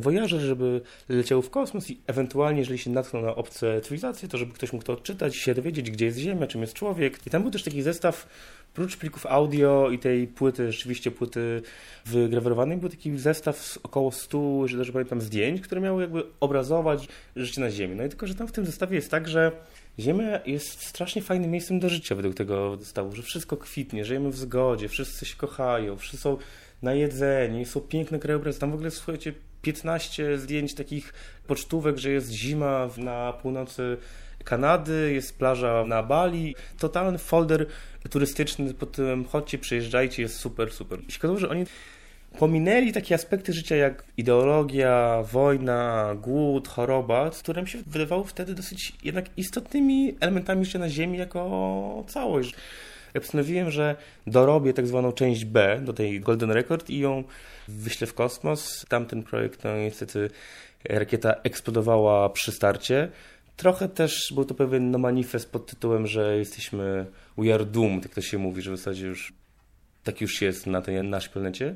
Voyager, 0.00 0.40
żeby 0.40 0.80
leciał 1.08 1.42
w 1.42 1.50
kosmos 1.50 1.90
i 1.90 2.00
ewentualnie, 2.06 2.58
jeżeli 2.58 2.78
się 2.78 2.90
natknął 2.90 3.22
na 3.22 3.34
obce 3.34 3.80
cywilizacje, 3.80 4.28
to 4.28 4.38
żeby 4.38 4.52
ktoś 4.52 4.72
mógł 4.72 4.84
to 4.84 4.92
odczytać 4.92 5.36
się 5.36 5.54
dowiedzieć, 5.54 5.90
gdzie 5.90 6.04
jest 6.06 6.18
Ziemia, 6.18 6.46
czym 6.46 6.60
jest 6.60 6.74
człowiek. 6.74 7.26
I 7.26 7.30
tam 7.30 7.42
był 7.42 7.50
też 7.50 7.62
taki 7.62 7.82
zestaw, 7.82 8.28
prócz 8.74 8.96
plików 8.96 9.26
audio 9.26 9.90
i 9.90 9.98
tej 9.98 10.26
płyty, 10.26 10.72
rzeczywiście 10.72 11.10
płyty 11.10 11.62
wygrawerowanej, 12.06 12.76
był 12.76 12.88
taki 12.88 13.18
zestaw 13.18 13.58
z 13.58 13.78
około 13.82 14.12
100, 14.12 14.38
jeżeli 14.62 14.78
dobrze 14.78 14.92
pamiętam, 14.92 15.20
zdjęć, 15.20 15.60
które 15.60 15.80
miały 15.80 16.02
jakby 16.02 16.22
obrazować 16.40 17.08
życie 17.36 17.60
na 17.60 17.70
Ziemi. 17.70 17.96
No 17.96 18.04
i 18.04 18.08
tylko, 18.08 18.26
że 18.26 18.34
tam 18.34 18.48
w 18.48 18.52
tym 18.52 18.66
zestawie 18.66 18.96
jest 18.96 19.10
tak, 19.10 19.28
że 19.28 19.52
Ziemia 19.98 20.40
jest 20.46 20.86
strasznie 20.86 21.22
fajnym 21.22 21.50
miejscem 21.50 21.80
do 21.80 21.88
życia 21.88 22.14
według 22.14 22.34
tego 22.34 22.76
zestawu, 22.76 23.16
że 23.16 23.22
wszystko 23.22 23.56
kwitnie, 23.56 24.04
żyjemy 24.04 24.30
w 24.30 24.36
zgodzie, 24.36 24.88
wszyscy 24.88 25.26
się 25.26 25.36
kochają, 25.36 25.96
wszyscy 25.96 26.18
są 26.18 26.36
najedzeni, 26.84 27.64
są 27.64 27.80
piękne 27.80 28.18
krajobrazy. 28.18 28.60
Tam 28.60 28.70
w 28.70 28.74
ogóle, 28.74 28.90
słuchajcie, 28.90 29.32
15 29.62 30.38
zdjęć 30.38 30.74
takich 30.74 31.12
pocztówek, 31.46 31.98
że 31.98 32.10
jest 32.10 32.30
zima 32.30 32.88
na 32.96 33.32
północy 33.32 33.96
Kanady, 34.44 35.12
jest 35.12 35.38
plaża 35.38 35.84
na 35.86 36.02
Bali. 36.02 36.56
Totalny 36.78 37.18
folder 37.18 37.66
turystyczny 38.10 38.74
pod 38.74 38.92
tym 38.92 39.24
chodźcie, 39.24 39.58
przyjeżdżajcie, 39.58 40.22
jest 40.22 40.36
super, 40.36 40.72
super. 40.72 40.98
Okazało, 41.18 41.38
że 41.38 41.48
oni 41.48 41.64
pominęli 42.38 42.92
takie 42.92 43.14
aspekty 43.14 43.52
życia 43.52 43.76
jak 43.76 44.04
ideologia, 44.16 45.22
wojna, 45.32 46.14
głód, 46.22 46.68
choroba, 46.68 47.30
które 47.30 47.62
mi 47.62 47.68
się 47.68 47.78
wydawało 47.86 48.24
wtedy 48.24 48.54
dosyć 48.54 48.92
jednak 49.04 49.24
istotnymi 49.36 50.16
elementami 50.20 50.64
życia 50.64 50.78
na 50.78 50.88
Ziemi 50.88 51.18
jako 51.18 52.04
całość. 52.08 52.54
Ja 53.14 53.20
postanowiłem, 53.20 53.70
że 53.70 53.96
dorobię 54.26 54.72
tak 54.72 54.86
zwaną 54.86 55.12
część 55.12 55.44
B 55.44 55.80
do 55.84 55.92
tej 55.92 56.20
Golden 56.20 56.50
Record 56.50 56.90
i 56.90 56.98
ją 56.98 57.24
wyślę 57.68 58.06
w 58.06 58.14
kosmos. 58.14 58.86
Tamten 58.88 59.22
projekt, 59.22 59.64
no 59.64 59.76
niestety 59.76 60.30
rakieta 60.84 61.34
eksplodowała 61.42 62.28
przy 62.28 62.52
starcie. 62.52 63.08
Trochę 63.56 63.88
też 63.88 64.32
był 64.34 64.44
to 64.44 64.54
pewien 64.54 64.90
no, 64.90 64.98
manifest 64.98 65.50
pod 65.50 65.66
tytułem, 65.66 66.06
że 66.06 66.38
jesteśmy 66.38 67.06
we 67.38 67.54
are 67.54 67.64
doomed, 67.64 68.04
jak 68.04 68.14
to 68.14 68.20
się 68.20 68.38
mówi, 68.38 68.62
że 68.62 68.72
w 68.72 68.76
zasadzie 68.76 69.06
już 69.06 69.32
tak 70.04 70.20
już 70.20 70.42
jest 70.42 70.66
na 70.66 70.82
tej 70.82 71.04
naszej 71.04 71.32
planecie. 71.32 71.74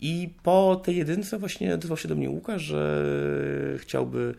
I 0.00 0.28
po 0.42 0.82
tej 0.84 0.96
jedynce 0.96 1.38
właśnie 1.38 1.74
odezwał 1.74 1.96
się 1.96 2.08
do 2.08 2.14
mnie 2.14 2.30
Łukasz, 2.30 2.62
że 2.62 3.04
chciałby 3.78 4.34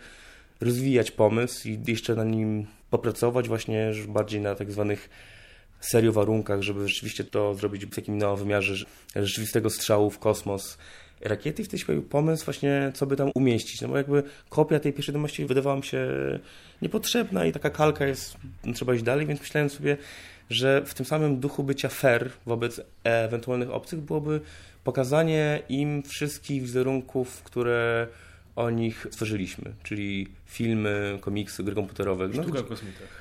rozwijać 0.62 1.12
pomysł 1.12 1.68
i 1.68 1.80
jeszcze 1.88 2.16
na 2.16 2.24
nim 2.24 2.66
popracować 2.90 3.48
właśnie 3.48 3.92
bardziej 4.08 4.42
na 4.42 4.56
tak 4.56 4.72
zwanych 4.72 5.10
serio 5.86 6.14
warunkach, 6.14 6.62
żeby 6.62 6.88
rzeczywiście 6.88 7.24
to 7.24 7.56
zrobić 7.56 7.86
w 7.86 7.96
takim 7.96 8.36
wymiarze 8.38 8.86
rzeczywistego 9.16 9.70
strzału 9.70 10.10
w 10.10 10.20
kosmos. 10.20 10.78
Rakiety 11.22 11.62
i 11.62 11.66
wtedy 11.66 11.84
się 11.84 12.02
pomysł 12.02 12.46
właśnie, 12.46 12.92
co 12.96 13.06
by 13.06 13.16
tam 13.16 13.32
umieścić, 13.36 13.82
no 13.82 13.88
bo 13.88 13.98
jakby 13.98 14.24
kopia 14.50 14.80
tej 14.80 14.94
pierwszej 14.94 15.14
wiadomości 15.14 15.46
wydawała 15.46 15.76
mi 15.76 15.84
się 15.84 16.08
niepotrzebna 16.82 17.46
i 17.46 17.52
taka 17.52 17.70
kalka 17.70 18.06
jest, 18.06 18.38
no, 18.66 18.74
trzeba 18.74 18.94
iść 18.94 19.04
dalej, 19.04 19.26
więc 19.26 19.40
myślałem 19.40 19.70
sobie, 19.70 19.98
że 20.50 20.82
w 20.86 20.94
tym 20.94 21.06
samym 21.06 21.40
duchu 21.40 21.64
bycia 21.64 21.90
fair 21.90 22.30
wobec 22.46 22.82
ewentualnych 23.04 23.72
obcych 23.72 24.00
byłoby 24.00 24.42
pokazanie 24.84 25.62
im 25.70 26.04
wszystkich 26.04 26.62
wizerunków, 26.62 27.44
które 27.44 28.08
o 28.56 28.70
nich 28.70 29.08
stworzyliśmy, 29.12 29.74
czyli 29.84 30.28
filmy, 30.46 31.18
komiksy, 31.22 31.64
gry 31.64 31.76
komputerowe. 31.76 32.28
No, 32.28 32.44
Sztuka 32.44 32.62
gdzie, 32.62 32.76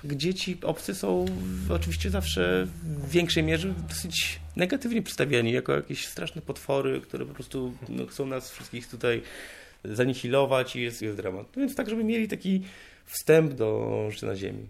gdzie 0.05 0.35
ci 0.35 0.59
obcy 0.63 0.95
są 0.95 1.25
oczywiście 1.69 2.11
zawsze 2.11 2.67
w 2.83 3.11
większej 3.11 3.43
mierze 3.43 3.75
dosyć 3.89 4.41
negatywnie 4.57 5.03
przedstawiani, 5.03 5.53
jako 5.53 5.73
jakieś 5.73 6.07
straszne 6.07 6.43
potwory, 6.43 7.01
które 7.01 7.27
po 7.27 7.35
prostu 7.35 7.75
no, 7.89 8.07
chcą 8.07 8.27
nas 8.27 8.51
wszystkich 8.51 8.89
tutaj 8.89 9.23
zanihilować 9.85 10.77
i 10.77 10.83
jest, 10.83 11.03
jest 11.03 11.17
dramat. 11.17 11.47
No 11.57 11.61
więc 11.61 11.75
tak, 11.75 11.91
żeby 11.91 12.05
mieli 12.05 12.29
taki 12.29 12.63
wstęp 13.07 13.55
do 13.55 14.09
życia 14.11 14.27
na 14.27 14.37
Ziemi. 14.37 14.67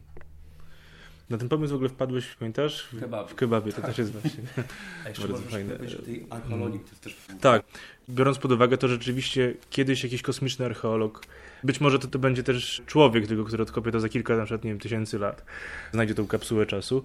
Na 1.31 1.39
ten 1.39 1.49
pomysł 1.49 1.73
w 1.73 1.75
ogóle 1.75 1.89
wpadłeś, 1.89 2.27
pamiętasz? 2.39 2.89
W, 2.93 3.01
kebabie. 3.01 3.29
W 3.29 3.35
kebabie, 3.35 3.73
to 3.73 3.83
też 3.83 3.99
jest 3.99 4.13
właśnie 4.13 4.43
bardzo 5.21 5.43
fajne. 5.43 5.75
O 5.75 6.03
tej 6.03 6.27
archeologii, 6.31 6.81
to 6.81 7.05
też... 7.05 7.17
Tak. 7.41 7.63
Biorąc 8.09 8.39
pod 8.39 8.53
uwagę 8.53 8.79
to, 8.79 8.89
że 8.89 8.95
rzeczywiście 8.95 9.55
kiedyś 9.71 10.05
jakiś 10.05 10.23
kosmiczny 10.23 10.67
archeolog, 10.67 11.27
być 11.65 11.81
może 11.81 11.99
to, 11.99 12.09
to 12.09 12.19
będzie 12.19 12.43
też 12.43 12.83
człowiek, 12.87 13.27
tylko 13.27 13.45
który 13.45 13.63
odkopie 13.63 13.93
to 13.93 14.01
za 14.01 14.09
kilka 14.09 14.37
na 14.37 14.45
przykład, 14.45 14.65
nie 14.65 14.71
wiem, 14.71 14.81
tysięcy 14.81 15.19
lat, 15.19 15.45
znajdzie 15.93 16.15
tą 16.15 16.27
kapsułę 16.27 16.67
czasu. 16.67 17.05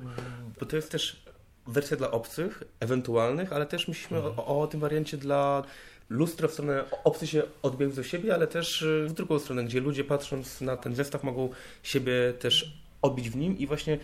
Bo 0.60 0.66
to 0.66 0.76
jest 0.76 0.92
też 0.92 1.24
wersja 1.68 1.98
dla 1.98 2.12
obcych, 2.12 2.64
ewentualnych, 2.80 3.54
ale 3.54 3.66
też 3.66 3.88
myślimy 3.88 4.24
o, 4.24 4.62
o 4.62 4.68
tym 4.68 4.80
wariancie 4.80 5.18
dla 5.18 5.64
lustro 6.10 6.48
w 6.48 6.52
stronę 6.52 6.84
obcy 7.04 7.28
się 7.28 7.44
odbiegł 7.62 7.96
do 7.96 8.04
siebie, 8.04 8.34
ale 8.34 8.48
też 8.48 8.86
w 9.08 9.14
drugą 9.14 9.40
stronę, 9.40 9.64
gdzie 9.64 9.82
ludzie 9.82 10.04
patrząc 10.04 10.62
na 10.62 10.78
ten 10.78 10.96
zestaw 10.96 11.24
mogą 11.24 11.50
siebie 11.84 12.34
też 12.40 12.85
odbić 13.06 13.30
w 13.30 13.36
nim 13.36 13.58
i 13.58 13.68
właśnie 13.68 13.98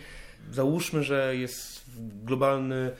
załóżmy, 0.50 1.02
że 1.02 1.36
jest 1.36 1.84
globalny 2.24 2.90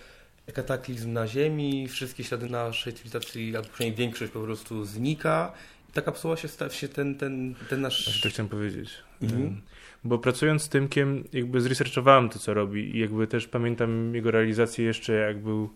kataklizm 0.55 1.13
na 1.13 1.27
Ziemi, 1.27 1.89
wszystkie 1.89 2.25
ślady 2.25 2.49
naszej 2.49 2.93
cywilizacji, 2.93 3.57
albo 3.57 3.69
przynajmniej 3.69 3.99
większość 3.99 4.33
po 4.33 4.41
prostu 4.41 4.85
znika. 4.85 5.53
I 5.91 5.93
ta 5.93 6.03
kapsuła 6.03 6.37
się 6.37 6.49
staje 6.49 6.71
się 6.71 6.89
ten, 6.89 7.15
ten, 7.15 7.55
ten 7.69 7.81
nasz... 7.81 8.21
To 8.23 8.29
chciałem 8.29 8.49
powiedzieć. 8.49 8.91
Mhm. 9.23 9.61
Bo 10.05 10.19
pracując 10.19 10.63
z 10.63 10.69
Tymkiem, 10.69 11.25
jakby 11.33 11.61
zresearchowałem 11.61 12.29
to, 12.29 12.39
co 12.39 12.55
robi 12.55 12.97
i 12.97 12.99
jakby 12.99 13.27
też 13.27 13.49
pamiętam 13.49 14.15
jego 14.15 14.31
realizację 14.31 14.85
jeszcze, 14.85 15.13
jak 15.13 15.43
był 15.43 15.71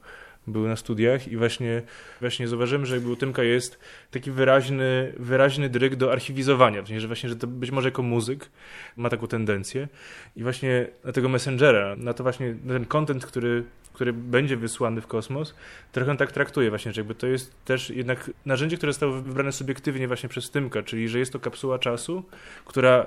były 0.46 0.68
na 0.68 0.76
studiach 0.76 1.28
i 1.28 1.36
właśnie, 1.36 1.82
właśnie 2.20 2.48
zauważyłem, 2.48 2.86
że 2.86 2.94
jakby 2.94 3.10
u 3.10 3.16
Tymka 3.16 3.42
jest 3.42 3.78
taki 4.10 4.30
wyraźny, 4.30 5.12
wyraźny 5.16 5.68
dryg 5.68 5.96
do 5.96 6.12
archiwizowania, 6.12 6.82
w 6.82 6.86
sensie, 6.86 7.00
że 7.00 7.06
właśnie, 7.06 7.28
że 7.28 7.36
to 7.36 7.46
być 7.46 7.70
może 7.70 7.88
jako 7.88 8.02
muzyk 8.02 8.50
ma 8.96 9.10
taką 9.10 9.26
tendencję. 9.26 9.88
I 10.36 10.42
właśnie 10.42 10.86
na 11.04 11.12
tego 11.12 11.28
Messengera, 11.28 11.96
na 11.96 12.14
to 12.14 12.22
właśnie, 12.22 12.54
na 12.64 12.74
ten 12.74 12.84
content, 12.84 13.26
który, 13.26 13.64
który 13.92 14.12
będzie 14.12 14.56
wysłany 14.56 15.00
w 15.00 15.06
kosmos, 15.06 15.54
trochę 15.92 16.16
tak 16.16 16.32
traktuje 16.32 16.70
właśnie, 16.70 16.92
że 16.92 17.00
jakby 17.00 17.14
to 17.14 17.26
jest 17.26 17.64
też 17.64 17.90
jednak 17.90 18.30
narzędzie, 18.44 18.76
które 18.76 18.92
zostało 18.92 19.12
wybrane 19.12 19.52
subiektywnie 19.52 20.06
właśnie 20.06 20.28
przez 20.28 20.50
Tymka, 20.50 20.82
czyli 20.82 21.08
że 21.08 21.18
jest 21.18 21.32
to 21.32 21.40
kapsuła 21.40 21.78
czasu, 21.78 22.24
która 22.64 23.06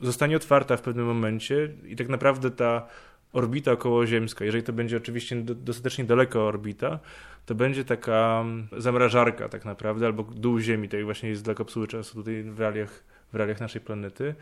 zostanie 0.00 0.36
otwarta 0.36 0.76
w 0.76 0.82
pewnym 0.82 1.06
momencie 1.06 1.68
i 1.86 1.96
tak 1.96 2.08
naprawdę 2.08 2.50
ta 2.50 2.86
orbita 3.32 3.72
okołoziemska, 3.72 4.44
jeżeli 4.44 4.62
to 4.62 4.72
będzie 4.72 4.96
oczywiście 4.96 5.36
dostatecznie 5.42 6.04
daleka 6.04 6.38
orbita, 6.38 6.98
to 7.46 7.54
będzie 7.54 7.84
taka 7.84 8.40
mm, 8.40 8.68
zamrażarka 8.78 9.48
tak 9.48 9.64
naprawdę, 9.64 10.06
albo 10.06 10.22
dół 10.22 10.58
Ziemi, 10.58 10.88
tak 10.88 10.98
jak 10.98 11.04
właśnie 11.04 11.28
jest 11.28 11.44
dla 11.44 11.54
kapsuły 11.54 11.88
czasu 11.88 12.14
tutaj 12.14 12.42
w 12.42 12.60
realiach, 12.60 13.04
w 13.32 13.36
realiach 13.36 13.60
naszej 13.60 13.80
planety. 13.80 14.34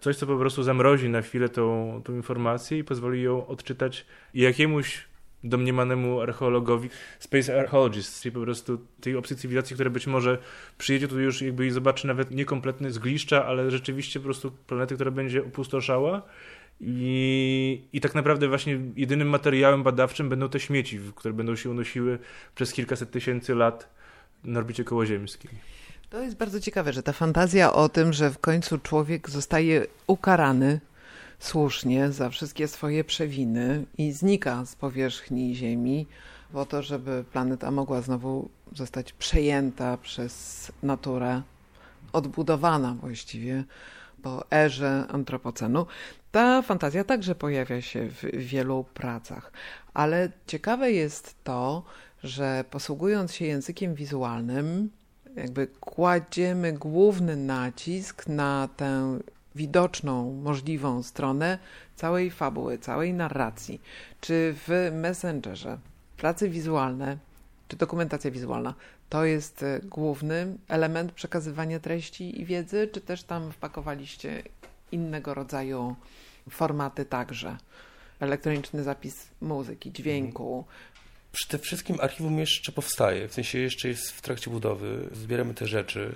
Coś, 0.00 0.16
co 0.16 0.26
po 0.26 0.36
prostu 0.36 0.62
zamrozi 0.62 1.08
na 1.08 1.22
chwilę 1.22 1.48
tą, 1.48 2.00
tą 2.04 2.14
informację 2.14 2.78
i 2.78 2.84
pozwoli 2.84 3.22
ją 3.22 3.46
odczytać 3.46 4.06
jakiemuś 4.34 5.04
domniemanemu 5.44 6.20
archeologowi, 6.20 6.90
space 7.18 7.60
archaeologist, 7.60 8.22
czyli 8.22 8.32
po 8.32 8.40
prostu 8.40 8.78
tej 9.00 9.16
obcej 9.16 9.36
cywilizacji, 9.36 9.74
która 9.74 9.90
być 9.90 10.06
może 10.06 10.38
przyjedzie 10.78 11.08
tu 11.08 11.20
już 11.20 11.42
jakby 11.42 11.66
i 11.66 11.70
zobaczy 11.70 12.06
nawet 12.06 12.30
niekompletne 12.30 12.90
zgliszcza, 12.90 13.46
ale 13.46 13.70
rzeczywiście 13.70 14.20
po 14.20 14.24
prostu 14.24 14.50
planety, 14.66 14.94
która 14.94 15.10
będzie 15.10 15.44
opustoszała 15.44 16.22
i, 16.80 17.82
I 17.92 18.00
tak 18.00 18.14
naprawdę 18.14 18.48
właśnie 18.48 18.80
jedynym 18.96 19.28
materiałem 19.28 19.82
badawczym 19.82 20.28
będą 20.28 20.48
te 20.48 20.60
śmieci, 20.60 21.00
które 21.14 21.34
będą 21.34 21.56
się 21.56 21.70
unosiły 21.70 22.18
przez 22.54 22.72
kilkaset 22.72 23.10
tysięcy 23.10 23.54
lat 23.54 23.88
na 24.44 24.58
orbicie 24.58 24.84
kołoziemskiej. 24.84 25.50
To 26.10 26.22
jest 26.22 26.36
bardzo 26.36 26.60
ciekawe, 26.60 26.92
że 26.92 27.02
ta 27.02 27.12
fantazja 27.12 27.72
o 27.72 27.88
tym, 27.88 28.12
że 28.12 28.30
w 28.30 28.38
końcu 28.38 28.78
człowiek 28.78 29.30
zostaje 29.30 29.86
ukarany 30.06 30.80
słusznie 31.38 32.12
za 32.12 32.30
wszystkie 32.30 32.68
swoje 32.68 33.04
przewiny 33.04 33.84
i 33.98 34.12
znika 34.12 34.64
z 34.64 34.74
powierzchni 34.76 35.56
Ziemi, 35.56 36.06
po 36.52 36.66
to, 36.66 36.82
żeby 36.82 37.24
planeta 37.32 37.70
mogła 37.70 38.02
znowu 38.02 38.48
zostać 38.72 39.12
przejęta 39.12 39.96
przez 39.96 40.72
naturę, 40.82 41.42
odbudowana 42.12 42.94
właściwie 43.00 43.64
po 44.22 44.50
erze 44.50 45.06
antropocenu. 45.08 45.86
Ta 46.32 46.62
fantazja 46.62 47.04
także 47.04 47.34
pojawia 47.34 47.82
się 47.82 48.08
w 48.08 48.20
wielu 48.36 48.84
pracach, 48.94 49.52
ale 49.94 50.30
ciekawe 50.46 50.92
jest 50.92 51.44
to, 51.44 51.82
że 52.22 52.64
posługując 52.70 53.34
się 53.34 53.44
językiem 53.44 53.94
wizualnym, 53.94 54.90
jakby 55.36 55.66
kładziemy 55.66 56.72
główny 56.72 57.36
nacisk 57.36 58.26
na 58.26 58.68
tę 58.76 59.18
widoczną, 59.54 60.32
możliwą 60.32 61.02
stronę 61.02 61.58
całej 61.96 62.30
fabuły, 62.30 62.78
całej 62.78 63.14
narracji. 63.14 63.80
Czy 64.20 64.54
w 64.56 64.90
Messengerze 64.92 65.78
prace 66.16 66.48
wizualne, 66.48 67.18
czy 67.68 67.76
dokumentacja 67.76 68.30
wizualna 68.30 68.74
to 69.08 69.24
jest 69.24 69.64
główny 69.82 70.56
element 70.68 71.12
przekazywania 71.12 71.80
treści 71.80 72.40
i 72.40 72.44
wiedzy, 72.44 72.88
czy 72.92 73.00
też 73.00 73.22
tam 73.22 73.52
wpakowaliście 73.52 74.42
innego 74.92 75.34
rodzaju 75.34 75.96
formaty 76.50 77.04
także. 77.04 77.56
Elektroniczny 78.20 78.82
zapis 78.82 79.28
muzyki, 79.40 79.92
dźwięku. 79.92 80.64
Przede 81.32 81.62
wszystkim 81.62 81.96
archiwum 82.00 82.38
jeszcze 82.38 82.72
powstaje, 82.72 83.28
w 83.28 83.34
sensie 83.34 83.58
jeszcze 83.58 83.88
jest 83.88 84.10
w 84.10 84.20
trakcie 84.20 84.50
budowy, 84.50 85.08
zbieramy 85.12 85.54
te 85.54 85.66
rzeczy. 85.66 86.14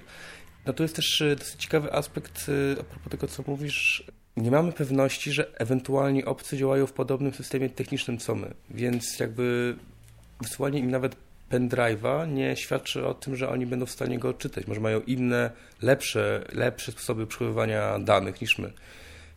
No 0.67 0.73
to 0.73 0.83
jest 0.83 0.97
też 0.97 1.21
e, 1.21 1.37
dosyć 1.37 1.63
ciekawy 1.63 1.93
aspekt 1.93 2.47
e, 2.49 2.81
a 2.81 2.85
propos 2.85 3.11
tego, 3.11 3.29
co 3.29 3.43
mówisz. 3.47 4.05
Nie 4.37 4.51
mamy 4.51 4.73
pewności, 4.73 5.33
że 5.33 5.59
ewentualnie 5.61 6.25
obcy 6.25 6.57
działają 6.57 6.87
w 6.87 6.93
podobnym 6.93 7.35
systemie 7.35 7.71
technicznym 7.71 8.19
co 8.19 8.35
my, 8.35 8.55
więc 8.71 9.19
jakby 9.19 9.77
wysłanie 10.41 10.79
im 10.79 10.91
nawet 10.91 11.17
pendrive'a 11.51 12.33
nie 12.33 12.57
świadczy 12.57 13.07
o 13.07 13.15
tym, 13.15 13.37
że 13.37 13.49
oni 13.49 13.67
będą 13.67 13.87
w 13.87 13.91
stanie 13.91 14.19
go 14.19 14.29
odczytać. 14.29 14.67
Może 14.67 14.81
mają 14.81 15.01
inne, 15.01 15.51
lepsze, 15.83 16.45
lepsze 16.53 16.93
sposoby 16.93 17.27
przechowywania 17.27 17.99
danych 17.99 18.41
niż 18.41 18.59
my. 18.59 18.73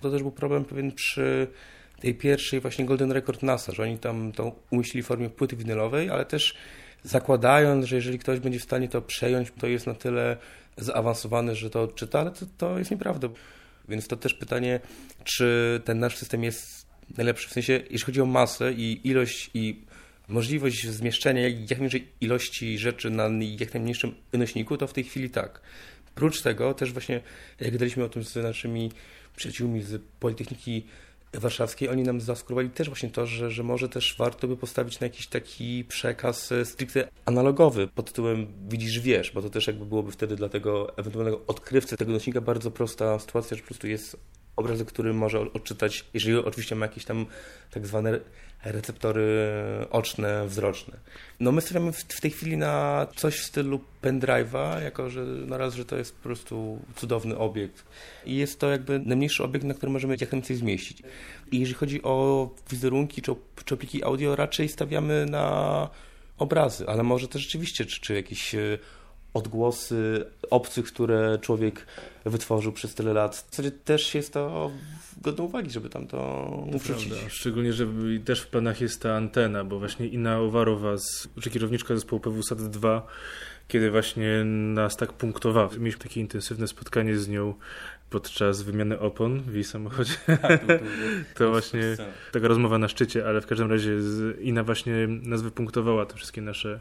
To 0.02 0.12
też 0.12 0.22
był 0.22 0.32
problem 0.32 0.66
pewien 0.66 0.92
przy 0.92 1.48
tej 2.00 2.16
pierwszej 2.16 2.60
właśnie 2.60 2.86
Golden 2.86 3.12
Record 3.12 3.44
NASA, 3.44 3.72
że 3.72 3.84
oni 3.84 3.98
tam 3.98 4.32
to 4.32 4.56
umieścili 4.70 5.04
w 5.04 5.08
formie 5.08 5.30
płyty 5.30 5.56
winylowej, 5.56 6.10
ale 6.10 6.26
też 6.26 6.56
zakładając, 7.04 7.86
że 7.86 7.96
jeżeli 7.96 8.20
ktoś 8.20 8.40
będzie 8.40 8.60
w 8.60 8.64
stanie 8.64 8.90
to 8.90 9.02
przejąć, 9.02 9.52
to 9.60 9.68
jest 9.68 9.88
na 9.88 9.94
tyle 9.94 10.38
zaawansowany, 10.78 11.56
że 11.56 11.70
to 11.70 11.82
odczyta, 11.82 12.20
ale 12.20 12.32
to, 12.32 12.46
to 12.58 12.80
jest 12.80 12.92
nieprawda. 12.92 13.28
Więc 13.90 14.08
to 14.08 14.16
też 14.16 14.34
pytanie, 14.34 14.80
czy 15.24 15.82
ten 15.86 16.00
nasz 16.00 16.18
system 16.18 16.44
jest 16.44 16.86
najlepszy. 17.18 17.50
W 17.50 17.52
sensie, 17.52 17.74
jeśli 17.74 18.06
chodzi 18.06 18.22
o 18.22 18.26
masę 18.26 18.74
i 18.74 19.08
ilość 19.08 19.50
i 19.54 19.82
możliwość 20.28 20.88
zmieszczenia 20.88 21.42
jak 21.42 21.70
najmniejszej 21.70 22.08
ilości 22.22 22.78
rzeczy 22.78 23.10
na 23.10 23.30
jak 23.60 23.74
najmniejszym 23.74 24.16
nośniku, 24.34 24.78
to 24.78 24.88
w 24.88 24.94
tej 24.94 25.04
chwili 25.04 25.30
tak. 25.30 25.62
Prócz 26.16 26.42
tego 26.42 26.74
też 26.74 26.92
właśnie, 26.92 27.22
jak 27.60 27.72
gadaliśmy 27.72 28.04
o 28.04 28.10
tym 28.10 28.24
z 28.24 28.36
naszymi 28.36 28.92
przyjaciółmi 29.36 29.82
z 29.82 30.02
Politechniki 30.20 30.86
Warszawskiej, 31.34 31.90
oni 31.90 32.04
nam 32.04 32.22
zasugerowali 32.22 32.70
też 32.70 32.88
właśnie 32.88 33.10
to, 33.10 33.26
że, 33.26 33.52
że 33.52 33.64
może 33.64 33.90
też 33.90 34.16
warto 34.18 34.48
by 34.48 34.58
postawić 34.58 35.00
na 35.00 35.06
jakiś 35.06 35.28
taki 35.28 35.86
przekaz 35.88 36.52
e, 36.52 36.66
stricte 36.66 37.08
analogowy 37.26 37.88
pod 37.88 38.06
tytułem 38.06 38.48
widzisz, 38.70 39.00
wiesz, 39.00 39.32
bo 39.32 39.42
to 39.42 39.50
też 39.50 39.68
jakby 39.68 39.86
byłoby 39.86 40.12
wtedy 40.12 40.36
dla 40.36 40.50
tego 40.50 40.98
ewentualnego 40.98 41.42
odkrywcy 41.48 41.98
tego 41.98 42.12
nośnika 42.12 42.42
bardzo 42.42 42.72
prosta 42.72 43.20
sytuacja, 43.20 43.58
że 43.58 43.64
po 43.64 43.68
prostu 43.68 43.88
jest 43.88 44.18
obrazek, 44.56 44.88
który 44.88 45.14
może 45.14 45.40
odczytać, 45.40 46.06
jeżeli 46.14 46.38
oczywiście 46.38 46.76
ma 46.76 46.86
jakieś 46.86 47.06
tam 47.06 47.26
tak 47.72 47.88
zwane 47.88 48.20
receptory 48.64 49.48
oczne, 49.90 50.48
wzroczne. 50.48 50.98
No 51.40 51.52
my 51.52 51.62
stawiamy 51.62 51.92
w, 51.92 52.22
tej 52.22 52.32
chwili 52.32 52.58
na 52.58 53.08
coś 53.16 53.40
w 53.40 53.46
stylu 53.46 53.82
pendrive'a, 54.04 54.82
jako 54.84 55.10
że 55.10 55.24
na 55.26 55.58
raz, 55.58 55.74
że 55.74 55.86
to 55.86 55.98
jest 55.98 56.16
po 56.16 56.24
prostu 56.24 56.80
cudowny 56.96 57.38
obiekt. 57.38 57.86
I 58.26 58.36
jest 58.36 58.60
to 58.60 58.72
jakby 58.72 59.00
najmniejszy 59.00 59.44
obiekt, 59.44 59.66
na 59.66 59.74
który 59.74 59.92
możemy 59.92 60.14
jak 60.14 60.32
najwięcej 60.32 60.56
zmieścić. 60.56 61.04
I 61.52 61.60
jeżeli 61.60 61.76
chodzi 61.76 62.04
o 62.04 62.50
wizerunki 62.70 63.22
czy, 63.22 63.36
czy 63.66 63.78
pliki 63.78 64.04
audio, 64.04 64.36
raczej 64.36 64.70
stawiamy 64.70 65.26
na 65.26 65.90
obrazy, 66.38 66.88
ale 66.88 67.04
może 67.04 67.28
też 67.28 67.42
rzeczywiście, 67.42 67.86
czy, 67.86 68.02
czy 68.02 68.14
jakieś 68.14 68.56
e, 68.56 68.78
odgłosy 69.34 70.26
obcych, 70.50 70.86
które 70.86 71.39
człowiek 71.41 71.86
wytworzył 72.26 72.72
przez 72.72 72.96
tyle 72.96 73.13
lat. 73.13 73.36
W 73.36 73.50
zasadzie 73.50 73.72
też 73.72 74.15
jest 74.15 74.34
to 74.34 74.72
godne 75.22 75.44
uwagi, 75.44 75.70
żeby 75.70 75.90
tam 75.90 76.08
to 76.08 76.50
wrzucić. 76.72 77.14
Szczególnie, 77.28 77.74
że 77.74 77.88
też 78.26 78.42
w 78.42 78.48
planach 78.48 78.82
jest 78.82 79.02
ta 79.02 79.16
antena, 79.16 79.64
bo 79.64 79.80
właśnie 79.80 80.08
Ina 80.08 80.40
Owarowa, 80.40 80.98
z, 80.98 81.30
czy 81.42 81.50
kierowniczka 81.50 81.96
zespołu 81.96 82.20
PWSAT 82.20 82.62
2, 82.62 83.08
kiedy 83.68 83.92
właśnie 83.92 84.44
nas 84.46 84.98
tak 84.98 85.14
punktowała. 85.14 85.70
Mieliśmy 85.80 86.04
takie 86.04 86.22
intensywne 86.22 86.68
spotkanie 86.68 87.18
z 87.18 87.28
nią 87.28 87.54
podczas 88.12 88.62
wymiany 88.62 89.00
opon 89.00 89.42
w 89.42 89.54
jej 89.54 89.64
samochodzie. 89.64 90.14
Tak, 90.42 90.62
to 91.36 91.50
właśnie 91.52 91.82
taka 92.32 92.48
rozmowa 92.48 92.78
na 92.78 92.88
szczycie, 92.88 93.28
ale 93.28 93.42
w 93.42 93.48
każdym 93.48 93.72
razie 93.72 93.92
Ina 94.42 94.64
właśnie 94.64 95.08
nas 95.08 95.42
wypunktowała 95.42 96.06
te 96.06 96.16
wszystkie 96.16 96.42
nasze 96.42 96.80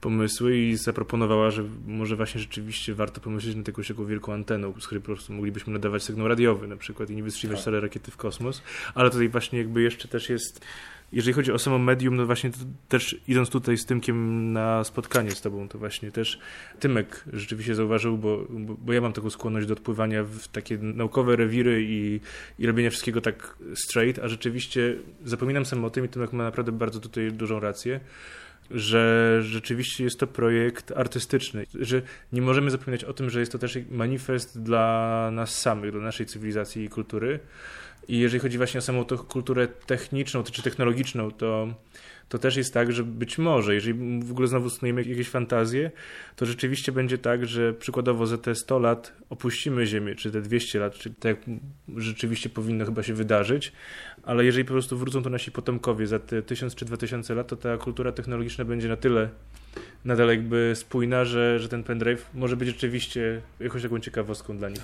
pomysły 0.00 0.56
i 0.56 0.76
zaproponowała, 0.76 1.50
że 1.50 1.64
może 1.86 2.16
właśnie 2.16 2.40
rzeczywiście 2.40 2.94
warto 2.94 3.20
pomyśleć 3.20 3.56
nad 3.56 3.68
jakąś 3.68 3.88
taką 3.88 4.06
wielką 4.06 4.32
anteną, 4.32 4.74
z 4.80 4.86
której 4.86 5.02
po 5.02 5.06
prostu 5.06 5.32
moglibyśmy 5.32 5.72
nadawać 5.72 6.02
sygnał 6.02 6.28
radiowy 6.28 6.66
na 6.66 6.76
przykład 6.76 7.10
i 7.10 7.16
nie 7.16 7.22
wystrzeliwać 7.22 7.64
rakiety 7.80 8.10
w 8.10 8.16
kosmos, 8.16 8.62
ale 8.94 9.10
tutaj 9.10 9.28
właśnie 9.28 9.58
jakby 9.58 9.82
jeszcze 9.82 10.08
też 10.08 10.28
jest 10.28 10.64
jeżeli 11.12 11.32
chodzi 11.32 11.52
o 11.52 11.58
samo 11.58 11.78
medium, 11.78 12.16
no 12.16 12.26
właśnie 12.26 12.50
też 12.88 13.16
idąc 13.28 13.50
tutaj 13.50 13.78
z 13.78 13.86
Tymkiem 13.86 14.52
na 14.52 14.84
spotkanie 14.84 15.30
z 15.30 15.40
tobą, 15.40 15.68
to 15.68 15.78
właśnie 15.78 16.12
też 16.12 16.38
Tymek 16.80 17.24
rzeczywiście 17.32 17.74
zauważył, 17.74 18.18
bo, 18.18 18.46
bo, 18.50 18.74
bo 18.74 18.92
ja 18.92 19.00
mam 19.00 19.12
taką 19.12 19.30
skłonność 19.30 19.66
do 19.66 19.72
odpływania 19.72 20.24
w 20.24 20.48
takie 20.48 20.78
naukowe 20.78 21.36
rewiry 21.36 21.84
i, 21.84 22.20
i 22.58 22.66
robienia 22.66 22.90
wszystkiego 22.90 23.20
tak 23.20 23.56
straight, 23.74 24.24
a 24.24 24.28
rzeczywiście 24.28 24.96
zapominam 25.24 25.66
sam 25.66 25.84
o 25.84 25.90
tym 25.90 26.04
i 26.04 26.08
Tymek 26.08 26.32
ma 26.32 26.44
naprawdę 26.44 26.72
bardzo 26.72 27.00
tutaj 27.00 27.32
dużą 27.32 27.60
rację, 27.60 28.00
że 28.70 29.38
rzeczywiście 29.42 30.04
jest 30.04 30.20
to 30.20 30.26
projekt 30.26 30.92
artystyczny, 30.96 31.66
że 31.80 32.02
nie 32.32 32.42
możemy 32.42 32.70
zapominać 32.70 33.04
o 33.04 33.12
tym, 33.12 33.30
że 33.30 33.40
jest 33.40 33.52
to 33.52 33.58
też 33.58 33.78
manifest 33.90 34.62
dla 34.62 35.30
nas 35.32 35.58
samych, 35.58 35.92
dla 35.92 36.00
naszej 36.00 36.26
cywilizacji 36.26 36.84
i 36.84 36.88
kultury, 36.88 37.40
I 38.08 38.18
jeżeli 38.18 38.40
chodzi 38.40 38.56
właśnie 38.56 38.78
o 38.78 38.82
samą 38.82 39.04
kulturę 39.04 39.68
techniczną 39.68 40.42
czy 40.42 40.62
technologiczną, 40.62 41.30
to 41.30 41.68
to 42.32 42.38
też 42.38 42.56
jest 42.56 42.74
tak, 42.74 42.92
że 42.92 43.04
być 43.04 43.38
może, 43.38 43.74
jeżeli 43.74 44.20
w 44.20 44.30
ogóle 44.30 44.48
znowu 44.48 44.70
snujemy 44.70 45.02
jakieś 45.02 45.28
fantazje, 45.28 45.90
to 46.36 46.46
rzeczywiście 46.46 46.92
będzie 46.92 47.18
tak, 47.18 47.46
że 47.46 47.74
przykładowo 47.74 48.26
za 48.26 48.38
te 48.38 48.54
100 48.54 48.78
lat 48.78 49.12
opuścimy 49.30 49.86
Ziemię, 49.86 50.14
czy 50.14 50.30
te 50.30 50.42
200 50.42 50.78
lat, 50.78 50.94
czy 50.94 51.14
tak 51.14 51.36
rzeczywiście 51.96 52.50
powinno 52.50 52.84
chyba 52.84 53.02
się 53.02 53.14
wydarzyć, 53.14 53.72
ale 54.22 54.44
jeżeli 54.44 54.64
po 54.64 54.72
prostu 54.72 54.98
wrócą 54.98 55.22
to 55.22 55.30
nasi 55.30 55.52
potomkowie 55.52 56.06
za 56.06 56.18
te 56.18 56.42
1000 56.42 56.74
czy 56.74 56.84
2000 56.84 57.34
lat, 57.34 57.46
to 57.46 57.56
ta 57.56 57.76
kultura 57.76 58.12
technologiczna 58.12 58.64
będzie 58.64 58.88
na 58.88 58.96
tyle 58.96 59.28
nadal 60.04 60.28
jakby 60.28 60.72
spójna, 60.74 61.24
że, 61.24 61.58
że 61.58 61.68
ten 61.68 61.82
pendrive 61.82 62.30
może 62.34 62.56
być 62.56 62.68
rzeczywiście 62.68 63.42
jakąś 63.60 63.82
taką 63.82 64.00
ciekawostką 64.00 64.58
dla 64.58 64.68
nich. 64.68 64.82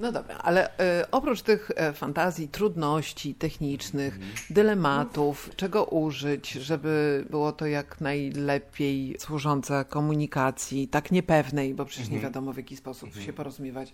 No 0.00 0.12
dobra, 0.12 0.38
ale 0.38 0.68
y, 0.68 1.10
oprócz 1.10 1.42
tych 1.42 1.70
y, 1.70 1.92
fantazji, 1.92 2.48
trudności 2.48 3.34
technicznych, 3.34 4.14
mhm. 4.14 4.32
dylematów, 4.50 5.50
czego 5.56 5.84
użyć, 5.84 6.52
żeby 6.52 7.24
było 7.30 7.52
to 7.52 7.66
jak 7.66 8.00
najlepiej 8.00 9.16
służące 9.18 9.84
komunikacji, 9.84 10.88
tak 10.88 11.10
niepewnej, 11.10 11.74
bo 11.74 11.84
przecież 11.84 12.08
nie 12.08 12.16
mhm. 12.16 12.32
wiadomo 12.32 12.52
w 12.52 12.56
jaki 12.56 12.76
sposób 12.76 13.08
mhm. 13.08 13.26
się 13.26 13.32
porozumiewać. 13.32 13.92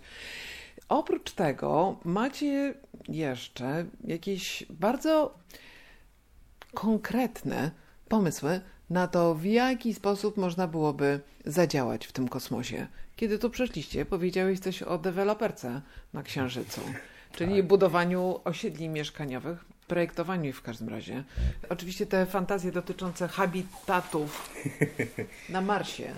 Oprócz 0.89 1.31
tego 1.31 1.99
macie 2.03 2.73
jeszcze 3.07 3.85
jakieś 4.03 4.65
bardzo 4.69 5.37
konkretne 6.73 7.71
pomysły 8.07 8.61
na 8.89 9.07
to, 9.07 9.35
w 9.35 9.45
jaki 9.45 9.93
sposób 9.93 10.37
można 10.37 10.67
byłoby 10.67 11.19
zadziałać 11.45 12.07
w 12.07 12.11
tym 12.11 12.27
kosmosie. 12.27 12.87
Kiedy 13.15 13.39
tu 13.39 13.49
przyszliście, 13.49 14.05
powiedziałeś 14.05 14.59
coś 14.59 14.83
o 14.83 14.97
deweloperce 14.97 15.81
na 16.13 16.23
Księżycu, 16.23 16.81
czyli 17.31 17.57
tak. 17.57 17.67
budowaniu 17.67 18.39
osiedli 18.43 18.89
mieszkaniowych, 18.89 19.65
projektowaniu 19.87 20.53
w 20.53 20.61
każdym 20.61 20.89
razie. 20.89 21.23
Oczywiście 21.69 22.05
te 22.05 22.25
fantazje 22.25 22.71
dotyczące 22.71 23.27
habitatów 23.27 24.49
na 25.49 25.61
Marsie, 25.61 26.13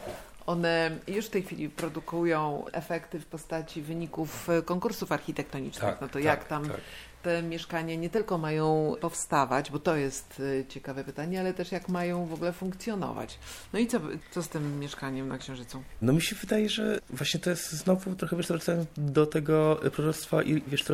one 0.45 0.91
już 1.07 1.25
w 1.25 1.29
tej 1.29 1.43
chwili 1.43 1.69
produkują 1.69 2.65
efekty 2.71 3.19
w 3.19 3.25
postaci 3.25 3.81
wyników 3.81 4.47
konkursów 4.65 5.11
architektonicznych. 5.11 5.91
Tak, 5.91 6.01
no 6.01 6.07
to 6.07 6.13
tak, 6.13 6.23
jak 6.23 6.47
tam 6.47 6.67
tak 6.67 6.81
te 7.23 7.43
mieszkania 7.43 7.95
nie 7.95 8.09
tylko 8.09 8.37
mają 8.37 8.95
powstawać, 9.01 9.71
bo 9.71 9.79
to 9.79 9.95
jest 9.95 10.39
y, 10.39 10.65
ciekawe 10.69 11.03
pytanie, 11.03 11.39
ale 11.39 11.53
też 11.53 11.71
jak 11.71 11.89
mają 11.89 12.25
w 12.25 12.33
ogóle 12.33 12.53
funkcjonować. 12.53 13.39
No 13.73 13.79
i 13.79 13.87
co, 13.87 13.99
co 14.31 14.43
z 14.43 14.49
tym 14.49 14.79
mieszkaniem 14.79 15.27
na 15.27 15.37
Księżycu? 15.37 15.83
No 16.01 16.13
mi 16.13 16.21
się 16.21 16.35
wydaje, 16.35 16.69
że 16.69 16.99
właśnie 17.09 17.39
to 17.39 17.49
jest 17.49 17.71
znowu 17.71 18.15
trochę 18.15 18.35
wiesz, 18.37 18.47
do 18.97 19.25
tego 19.25 19.79
proroctwa 19.93 20.43
i 20.43 20.61
wiesz, 20.67 20.83
to 20.83 20.93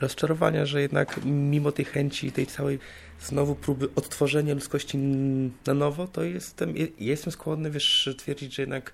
rozczarowania, 0.00 0.66
że 0.66 0.80
jednak 0.80 1.20
mimo 1.24 1.72
tej 1.72 1.84
chęci, 1.84 2.32
tej 2.32 2.46
całej 2.46 2.78
znowu 3.20 3.54
próby 3.54 3.88
odtworzenia 3.96 4.54
ludzkości 4.54 4.98
na 5.66 5.74
nowo, 5.74 6.06
to 6.06 6.22
jestem, 6.22 6.74
jestem 6.98 7.32
skłonny, 7.32 7.70
wiesz, 7.70 8.14
twierdzić, 8.18 8.54
że 8.54 8.62
jednak 8.62 8.92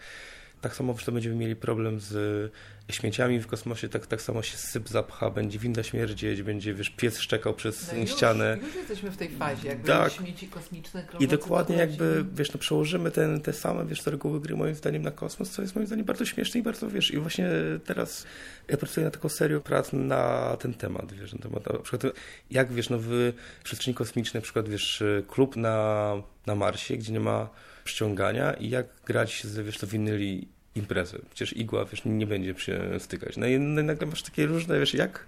tak 0.64 0.76
samo 0.76 0.94
że 0.98 1.12
będziemy 1.12 1.36
mieli 1.36 1.56
problem 1.56 2.00
z 2.00 2.52
śmieciami 2.90 3.40
w 3.40 3.46
kosmosie, 3.46 3.88
tak, 3.88 4.06
tak 4.06 4.22
samo 4.22 4.42
się 4.42 4.56
syp 4.56 4.88
zapcha, 4.88 5.30
będzie 5.30 5.58
winda 5.58 5.82
śmierdzieć, 5.82 6.42
będzie 6.42 6.74
wiesz, 6.74 6.90
pies 6.90 7.20
szczekał 7.20 7.54
przez 7.54 7.92
no 7.98 8.06
ścianę. 8.06 8.58
Już 8.62 8.74
jesteśmy 8.74 9.10
w 9.10 9.16
tej 9.16 9.28
fazie, 9.28 9.68
jakby 9.68 9.88
tak. 9.88 10.12
śmieci 10.12 10.48
kosmiczne. 10.48 11.06
I 11.20 11.28
dokładnie 11.28 11.76
jakby, 11.76 12.24
wiesz, 12.34 12.52
no 12.52 12.58
przełożymy 12.58 13.10
ten, 13.10 13.40
te 13.40 13.52
same, 13.52 13.86
wiesz, 13.86 14.02
te 14.02 14.10
reguły 14.10 14.40
gry 14.40 14.56
moim 14.56 14.74
zdaniem 14.74 15.02
na 15.02 15.10
kosmos, 15.10 15.50
co 15.50 15.62
jest 15.62 15.74
moim 15.74 15.86
zdaniem 15.86 16.04
bardzo 16.04 16.24
śmieszne 16.24 16.60
i 16.60 16.62
bardzo, 16.62 16.90
wiesz, 16.90 17.10
i 17.10 17.18
właśnie 17.18 17.48
teraz 17.84 18.26
ja 18.68 18.76
pracuję 18.76 19.04
na 19.04 19.10
taką 19.10 19.28
serię 19.28 19.60
prac 19.60 19.92
na 19.92 20.56
ten 20.60 20.74
temat, 20.74 21.12
wiesz, 21.12 21.32
na 21.32 21.38
temat, 21.38 21.72
na 21.72 21.78
przykład 21.78 22.14
jak, 22.50 22.72
wiesz, 22.72 22.90
no 22.90 22.96
w 23.00 23.32
przestrzeni 23.64 23.94
kosmicznej, 23.94 24.40
na 24.40 24.44
przykład, 24.44 24.68
wiesz, 24.68 25.02
klub 25.28 25.56
na, 25.56 26.12
na 26.46 26.54
Marsie, 26.54 26.96
gdzie 26.96 27.12
nie 27.12 27.20
ma 27.20 27.48
przyciągania 27.84 28.52
i 28.52 28.68
jak 28.70 28.86
grać 29.06 29.44
z, 29.44 29.66
wiesz, 29.66 29.78
to 29.78 29.86
winyli 29.86 30.48
imprezę. 30.74 31.18
Przecież 31.30 31.56
igła, 31.56 31.84
wiesz, 31.84 32.02
nie 32.04 32.26
będzie 32.26 32.54
się 32.58 32.80
stykać. 32.98 33.36
No 33.36 33.46
i 33.46 33.58
nagle 33.58 34.06
masz 34.06 34.22
takie 34.22 34.46
różne, 34.46 34.80
wiesz, 34.80 34.94
jak, 34.94 35.26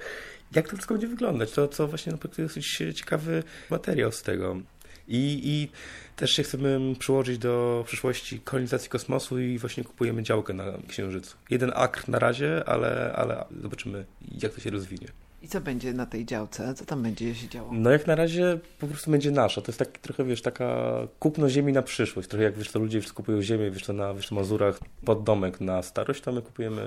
jak 0.55 0.69
to 0.69 0.77
wszystko 0.77 0.95
będzie 0.95 1.09
wyglądać. 1.09 1.51
To, 1.51 1.69
co 1.69 1.89
właśnie 1.89 2.13
no, 2.13 2.19
to 2.19 2.43
dosyć 2.43 2.83
ciekawy 2.95 3.43
materiał 3.71 4.13
z 4.13 4.23
tego. 4.23 4.61
I, 5.09 5.41
I 5.45 5.69
też 6.17 6.31
się 6.31 6.43
chcemy 6.43 6.81
przyłożyć 6.99 7.39
do 7.39 7.85
przyszłości 7.87 8.41
kolonizacji 8.41 8.91
kosmosu 8.91 9.39
i 9.39 9.59
właśnie 9.59 9.85
kupujemy 9.85 10.23
działkę 10.23 10.55
na 10.55 10.65
Księżycu. 10.89 11.37
Jeden 11.51 11.73
akr 11.75 12.09
na 12.09 12.19
razie, 12.19 12.69
ale, 12.69 13.13
ale 13.17 13.45
zobaczymy, 13.63 14.05
jak 14.43 14.55
to 14.55 14.61
się 14.61 14.71
rozwinie. 14.71 15.09
I 15.47 15.49
co 15.49 15.61
będzie 15.61 15.93
na 15.93 16.07
tej 16.07 16.27
działce? 16.27 16.75
Co 16.75 16.85
tam 16.85 17.03
będzie 17.03 17.35
się 17.35 17.49
działo? 17.49 17.71
No 17.73 17.91
jak 17.91 18.07
na 18.07 18.15
razie 18.15 18.59
po 18.79 18.87
prostu 18.87 19.11
będzie 19.11 19.31
nasza. 19.31 19.61
To 19.61 19.69
jest 19.69 19.79
taki 19.79 20.01
trochę, 20.01 20.25
wiesz, 20.25 20.43
taka 20.43 20.99
kupno 21.19 21.49
ziemi 21.49 21.73
na 21.73 21.83
przyszłość. 21.83 22.29
Trochę 22.29 22.45
jak, 22.45 22.59
wiesz, 22.59 22.71
to 22.71 22.79
ludzie 22.79 23.01
kupują 23.15 23.43
ziemię, 23.43 23.71
wiesz, 23.71 23.83
to 23.83 23.93
na 23.93 24.15
wiesz, 24.15 24.31
Mazurach 24.31 24.81
pod 25.05 25.25
domek 25.25 25.61
na 25.61 25.83
starość, 25.83 26.21
to 26.21 26.33
my 26.33 26.43
kupujemy 26.43 26.83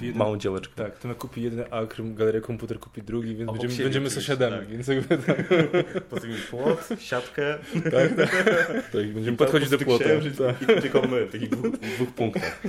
jeden, 0.00 0.18
małą 0.18 0.36
działeczkę. 0.36 0.74
Tak, 0.84 0.98
to 0.98 1.08
my 1.08 1.14
kupi 1.14 1.42
jeden 1.42 1.64
akr, 1.70 2.02
galeria 2.14 2.40
komputer 2.40 2.80
kupi 2.80 3.02
drugi, 3.02 3.36
więc 3.36 3.52
będziemy, 3.52 3.84
będziemy 3.84 4.10
sąsiadami. 4.10 4.56
Tak. 4.56 4.68
Więc 4.68 4.88
jakby 4.88 5.18
tak. 5.18 5.48
Płot, 6.50 6.88
siatkę. 6.98 7.58
Tak, 7.84 8.16
tak. 8.16 8.44
tak 8.92 9.12
będziemy 9.12 9.36
podchodzić 9.36 9.70
do 9.70 9.78
płotu. 9.78 10.04
Tak. 10.38 10.78
I 10.78 10.82
tylko 10.82 11.02
my 11.02 11.26
w 11.26 11.32
takich 11.32 11.50
dwóch, 11.50 11.78
dwóch 11.78 12.08
punktach. 12.08 12.62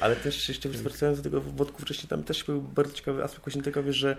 Ale 0.00 0.16
też 0.16 0.48
jeszcze 0.48 0.68
wracając 0.68 1.18
do 1.18 1.24
tego 1.24 1.40
wątku 1.40 1.82
wcześniej, 1.82 2.08
tam 2.08 2.22
też 2.22 2.44
był 2.44 2.62
bardzo 2.62 2.92
ciekawy 2.92 3.24
aspekt 3.24 3.44
właśnie 3.44 3.62
tego, 3.62 3.82
wiesz, 3.82 3.96
że 3.96 4.16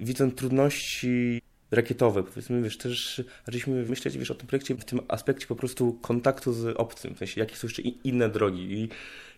widząc 0.00 0.34
trudności 0.34 1.42
rakietowe, 1.70 2.22
powiedzmy, 2.22 2.62
wiesz, 2.62 2.78
też 2.78 3.22
zaczęliśmy 3.46 3.84
myśleć, 3.84 4.18
wiesz, 4.18 4.30
o 4.30 4.34
tym 4.34 4.46
projekcie 4.46 4.74
w 4.74 4.84
tym 4.84 5.00
aspekcie 5.08 5.46
po 5.46 5.56
prostu 5.56 5.92
kontaktu 5.92 6.52
z 6.52 6.76
obcym, 6.76 7.14
w 7.14 7.18
sensie, 7.18 7.40
jakie 7.40 7.56
są 7.56 7.66
jeszcze 7.66 7.82
inne 7.82 8.28
drogi 8.28 8.72
i, 8.72 8.88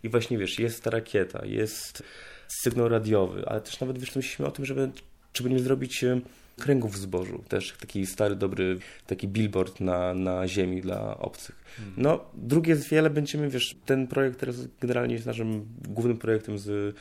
i 0.03 0.09
właśnie, 0.09 0.39
wiesz, 0.39 0.59
jest 0.59 0.85
ta 0.85 0.91
rakieta, 0.91 1.47
jest 1.47 2.03
sygnał 2.49 2.89
radiowy, 2.89 3.45
ale 3.47 3.61
też 3.61 3.81
nawet, 3.81 3.99
wiesz, 3.99 4.17
myśleliśmy 4.17 4.47
o 4.47 4.51
tym, 4.51 4.65
żeby, 4.65 4.91
czy 5.33 5.43
będziemy 5.43 5.63
zrobić 5.63 6.05
e, 6.05 6.21
kręgów 6.59 6.93
w 6.93 6.97
zbożu, 6.97 7.45
też 7.49 7.73
taki 7.81 8.07
stary, 8.07 8.37
dobry, 8.37 8.79
taki 9.07 9.29
billboard 9.29 9.81
na, 9.81 10.15
na 10.15 10.49
ziemi 10.49 10.81
dla 10.81 11.19
obcych. 11.19 11.65
Hmm. 11.77 11.95
No, 11.97 12.25
drugie 12.35 12.71
jest 12.71 12.89
wiele, 12.89 13.11
będziemy, 13.11 13.49
wiesz, 13.49 13.77
ten 13.87 14.07
projekt 14.07 14.41
teraz 14.41 14.57
generalnie 14.81 15.15
jest 15.15 15.27
naszym 15.27 15.67
głównym 15.89 16.19
projektem 16.19 16.59
z 16.59 16.97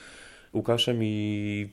Łukaszem 0.53 1.03
i 1.03 1.69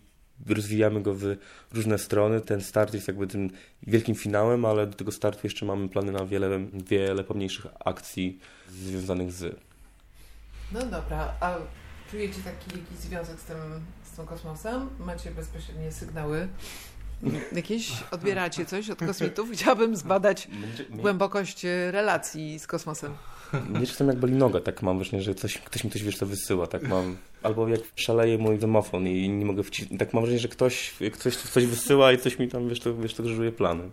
rozwijamy 0.47 1.03
go 1.03 1.15
w 1.15 1.37
różne 1.73 1.99
strony. 1.99 2.41
Ten 2.41 2.61
start 2.61 2.95
jest 2.95 3.09
jakby 3.09 3.27
tym 3.27 3.51
wielkim 3.87 4.15
finałem, 4.15 4.65
ale 4.65 4.87
do 4.87 4.95
tego 4.95 5.13
startu 5.13 5.41
jeszcze 5.45 5.67
mamy 5.67 5.89
plany 5.89 6.13
na 6.13 6.27
wiele, 6.27 6.67
wiele 6.73 7.25
pomniejszych 7.25 7.67
akcji 7.85 8.39
związanych 8.69 9.33
z. 9.33 9.61
No 10.73 10.81
dobra, 10.81 11.35
a 11.41 11.55
czujecie 12.11 12.41
taki 12.45 12.79
jakiś 12.79 12.99
związek 12.99 13.41
z 13.41 13.45
tym, 13.45 13.57
z 14.13 14.17
tym 14.17 14.27
kosmosem? 14.27 14.89
Macie 14.99 15.31
bezpośrednie 15.31 15.93
sygnały? 15.93 16.49
Jakieś 17.53 17.93
odbieracie 18.11 18.67
coś 18.67 18.91
od 18.91 18.99
kosmitów? 18.99 19.51
Chciałabym 19.53 19.97
zbadać 19.97 20.49
głębokość 20.91 21.67
relacji 21.91 22.59
z 22.59 22.67
kosmosem. 22.67 23.15
Nie 23.81 23.87
czasem 23.87 24.09
jak 24.09 24.17
boli 24.17 24.33
noga, 24.33 24.61
tak 24.61 24.83
mam 24.83 24.99
wrażenie, 24.99 25.23
że 25.23 25.35
coś, 25.35 25.59
ktoś 25.59 25.85
mi 25.85 25.91
coś 25.91 26.03
wiesz, 26.03 26.19
to 26.19 26.27
wysyła, 26.27 26.67
tak 26.67 26.89
mam. 26.89 27.17
Albo 27.47 27.69
jak 27.69 27.81
szaleje 27.97 28.39
mój 28.39 28.59
domofon 28.59 29.07
i 29.07 29.29
nie 29.29 29.45
mogę 29.45 29.63
wcisnąć. 29.63 30.01
Tak 30.01 30.15
mam 30.15 30.23
wrażenie, 30.23 30.41
że 30.41 30.49
ktoś, 30.49 30.95
ktoś 31.13 31.37
coś 31.37 31.67
wysyła 31.67 32.13
i 32.13 32.19
coś 32.19 32.39
mi 32.39 32.49
tam, 32.49 32.69
wiesz, 32.69 32.81
to, 32.81 32.97
wiesz, 32.97 33.15
to 33.15 33.23
krzyżuje 33.23 33.53
plany. 33.53 33.91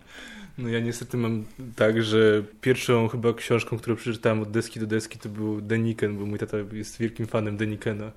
No 0.58 0.70
ja 0.70 0.80
niestety 0.80 1.18
mam 1.18 1.46
tak, 1.76 2.04
że 2.04 2.44
pierwszą 2.62 3.08
chyba 3.08 3.34
książką, 3.34 3.78
którą 3.78 3.96
przeczytałem 3.96 4.42
od 4.42 4.52
deski 4.52 4.80
do 4.80 4.88
deski, 4.88 5.20
to 5.20 5.30
był 5.30 5.62
Deniken, 5.62 6.18
bo 6.18 6.26
mój 6.26 6.40
tata 6.40 6.58
jest 6.74 7.00
wielkim 7.00 7.28
fanem 7.28 7.58
Denikena. 7.58 8.12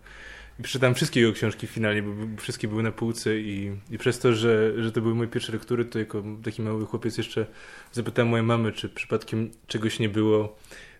I 0.60 0.62
przeczytałem 0.62 0.94
wszystkie 0.94 1.20
jego 1.20 1.32
książki 1.32 1.66
finalnie, 1.66 2.02
bo 2.02 2.12
wszystkie 2.42 2.68
były 2.68 2.82
na 2.82 2.92
półce 2.92 3.38
i, 3.38 3.72
i 3.90 3.98
przez 3.98 4.18
to, 4.18 4.32
że, 4.32 4.82
że 4.82 4.92
to 4.92 5.00
były 5.00 5.14
moje 5.14 5.28
pierwsze 5.28 5.52
lektury, 5.52 5.84
to 5.84 5.98
jako 5.98 6.22
taki 6.44 6.62
mały 6.62 6.86
chłopiec 6.86 7.18
jeszcze 7.18 7.46
zapytałem 7.92 8.28
mojej 8.28 8.46
mamy, 8.46 8.72
czy 8.72 8.88
przypadkiem 8.88 9.50
czegoś 9.66 9.98
nie 9.98 10.08
było 10.08 10.56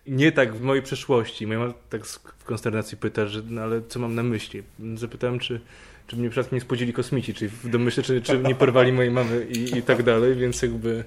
nie 0.07 0.31
tak 0.31 0.55
w 0.55 0.61
mojej 0.61 0.83
przeszłości. 0.83 1.47
Moja 1.47 1.59
mama 1.59 1.73
tak 1.89 2.05
w 2.05 2.43
konsternacji 2.43 2.97
pyta, 2.97 3.25
że 3.25 3.41
no 3.49 3.61
ale 3.61 3.81
co 3.87 3.99
mam 3.99 4.15
na 4.15 4.23
myśli? 4.23 4.63
Zapytałem, 4.95 5.39
czy, 5.39 5.61
czy 6.07 6.15
mnie 6.15 6.29
przypadkiem 6.29 6.55
nie 6.55 6.61
spodzieli 6.61 6.93
kosmici, 6.93 7.33
czy 7.33 7.49
w 7.49 7.69
domyśle, 7.69 8.03
czy, 8.03 8.21
czy 8.21 8.39
nie 8.39 8.55
porwali 8.55 8.91
mojej 8.91 9.11
mamy 9.11 9.45
i, 9.45 9.77
i 9.77 9.83
tak 9.83 10.03
dalej, 10.03 10.35
więc 10.35 10.61
jakby... 10.61 11.03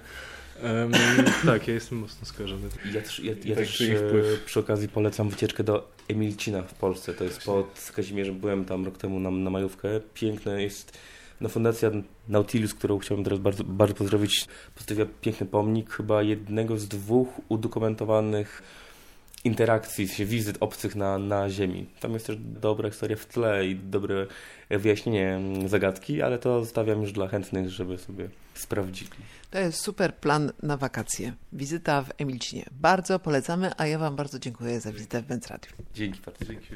Um, 0.62 0.92
tak, 1.46 1.68
ja 1.68 1.74
jestem 1.74 1.98
mocno 1.98 2.26
skażony. 2.26 2.68
Ja 2.94 3.00
też, 3.00 3.20
ja, 3.20 3.32
ja 3.44 3.56
tak 3.56 3.64
też 3.66 3.80
e, 3.80 3.94
przy 4.46 4.60
okazji 4.60 4.88
polecam 4.88 5.28
wycieczkę 5.28 5.64
do 5.64 5.90
Emilcina 6.08 6.62
w 6.62 6.74
Polsce. 6.74 7.14
To 7.14 7.24
jest 7.24 7.44
pod 7.44 7.92
Kazimierzem. 7.96 8.38
Byłem 8.38 8.64
tam 8.64 8.84
rok 8.84 8.98
temu 8.98 9.20
na, 9.20 9.30
na 9.30 9.50
majówkę. 9.50 9.88
Piękne 10.14 10.62
jest 10.62 10.98
no, 11.40 11.48
Fundacja 11.48 11.90
Nautilus, 12.28 12.74
którą 12.74 12.98
chciałbym 12.98 13.24
teraz 13.24 13.38
bardzo, 13.38 13.64
bardzo 13.64 13.94
pozdrowić, 13.94 14.46
postawia 14.74 15.06
piękny 15.20 15.46
pomnik, 15.46 15.90
chyba 15.90 16.22
jednego 16.22 16.78
z 16.78 16.88
dwóch 16.88 17.28
udokumentowanych 17.48 18.62
interakcji, 19.44 20.08
się 20.08 20.24
wizyt 20.24 20.56
obcych 20.60 20.96
na, 20.96 21.18
na 21.18 21.50
Ziemi. 21.50 21.86
Tam 22.00 22.12
jest 22.12 22.26
też 22.26 22.36
dobra 22.40 22.90
historia 22.90 23.16
w 23.16 23.26
tle 23.26 23.66
i 23.66 23.76
dobre 23.76 24.26
wyjaśnienie 24.70 25.40
zagadki, 25.66 26.22
ale 26.22 26.38
to 26.38 26.64
zostawiam 26.64 27.00
już 27.02 27.12
dla 27.12 27.28
chętnych, 27.28 27.70
żeby 27.70 27.98
sobie 27.98 28.28
sprawdzili. 28.54 29.10
To 29.50 29.58
jest 29.58 29.80
super 29.80 30.14
plan 30.14 30.52
na 30.62 30.76
wakacje. 30.76 31.32
Wizyta 31.52 32.02
w 32.02 32.10
Emilcinie. 32.18 32.64
Bardzo 32.70 33.18
polecamy, 33.18 33.70
a 33.76 33.86
ja 33.86 33.98
Wam 33.98 34.16
bardzo 34.16 34.38
dziękuję 34.38 34.80
za 34.80 34.92
wizytę 34.92 35.22
w 35.22 35.26
Benz 35.26 35.46
Radio. 35.46 35.70
Dzięki 35.94 36.20
bardzo. 36.26 36.44
Dzięki. 36.44 36.66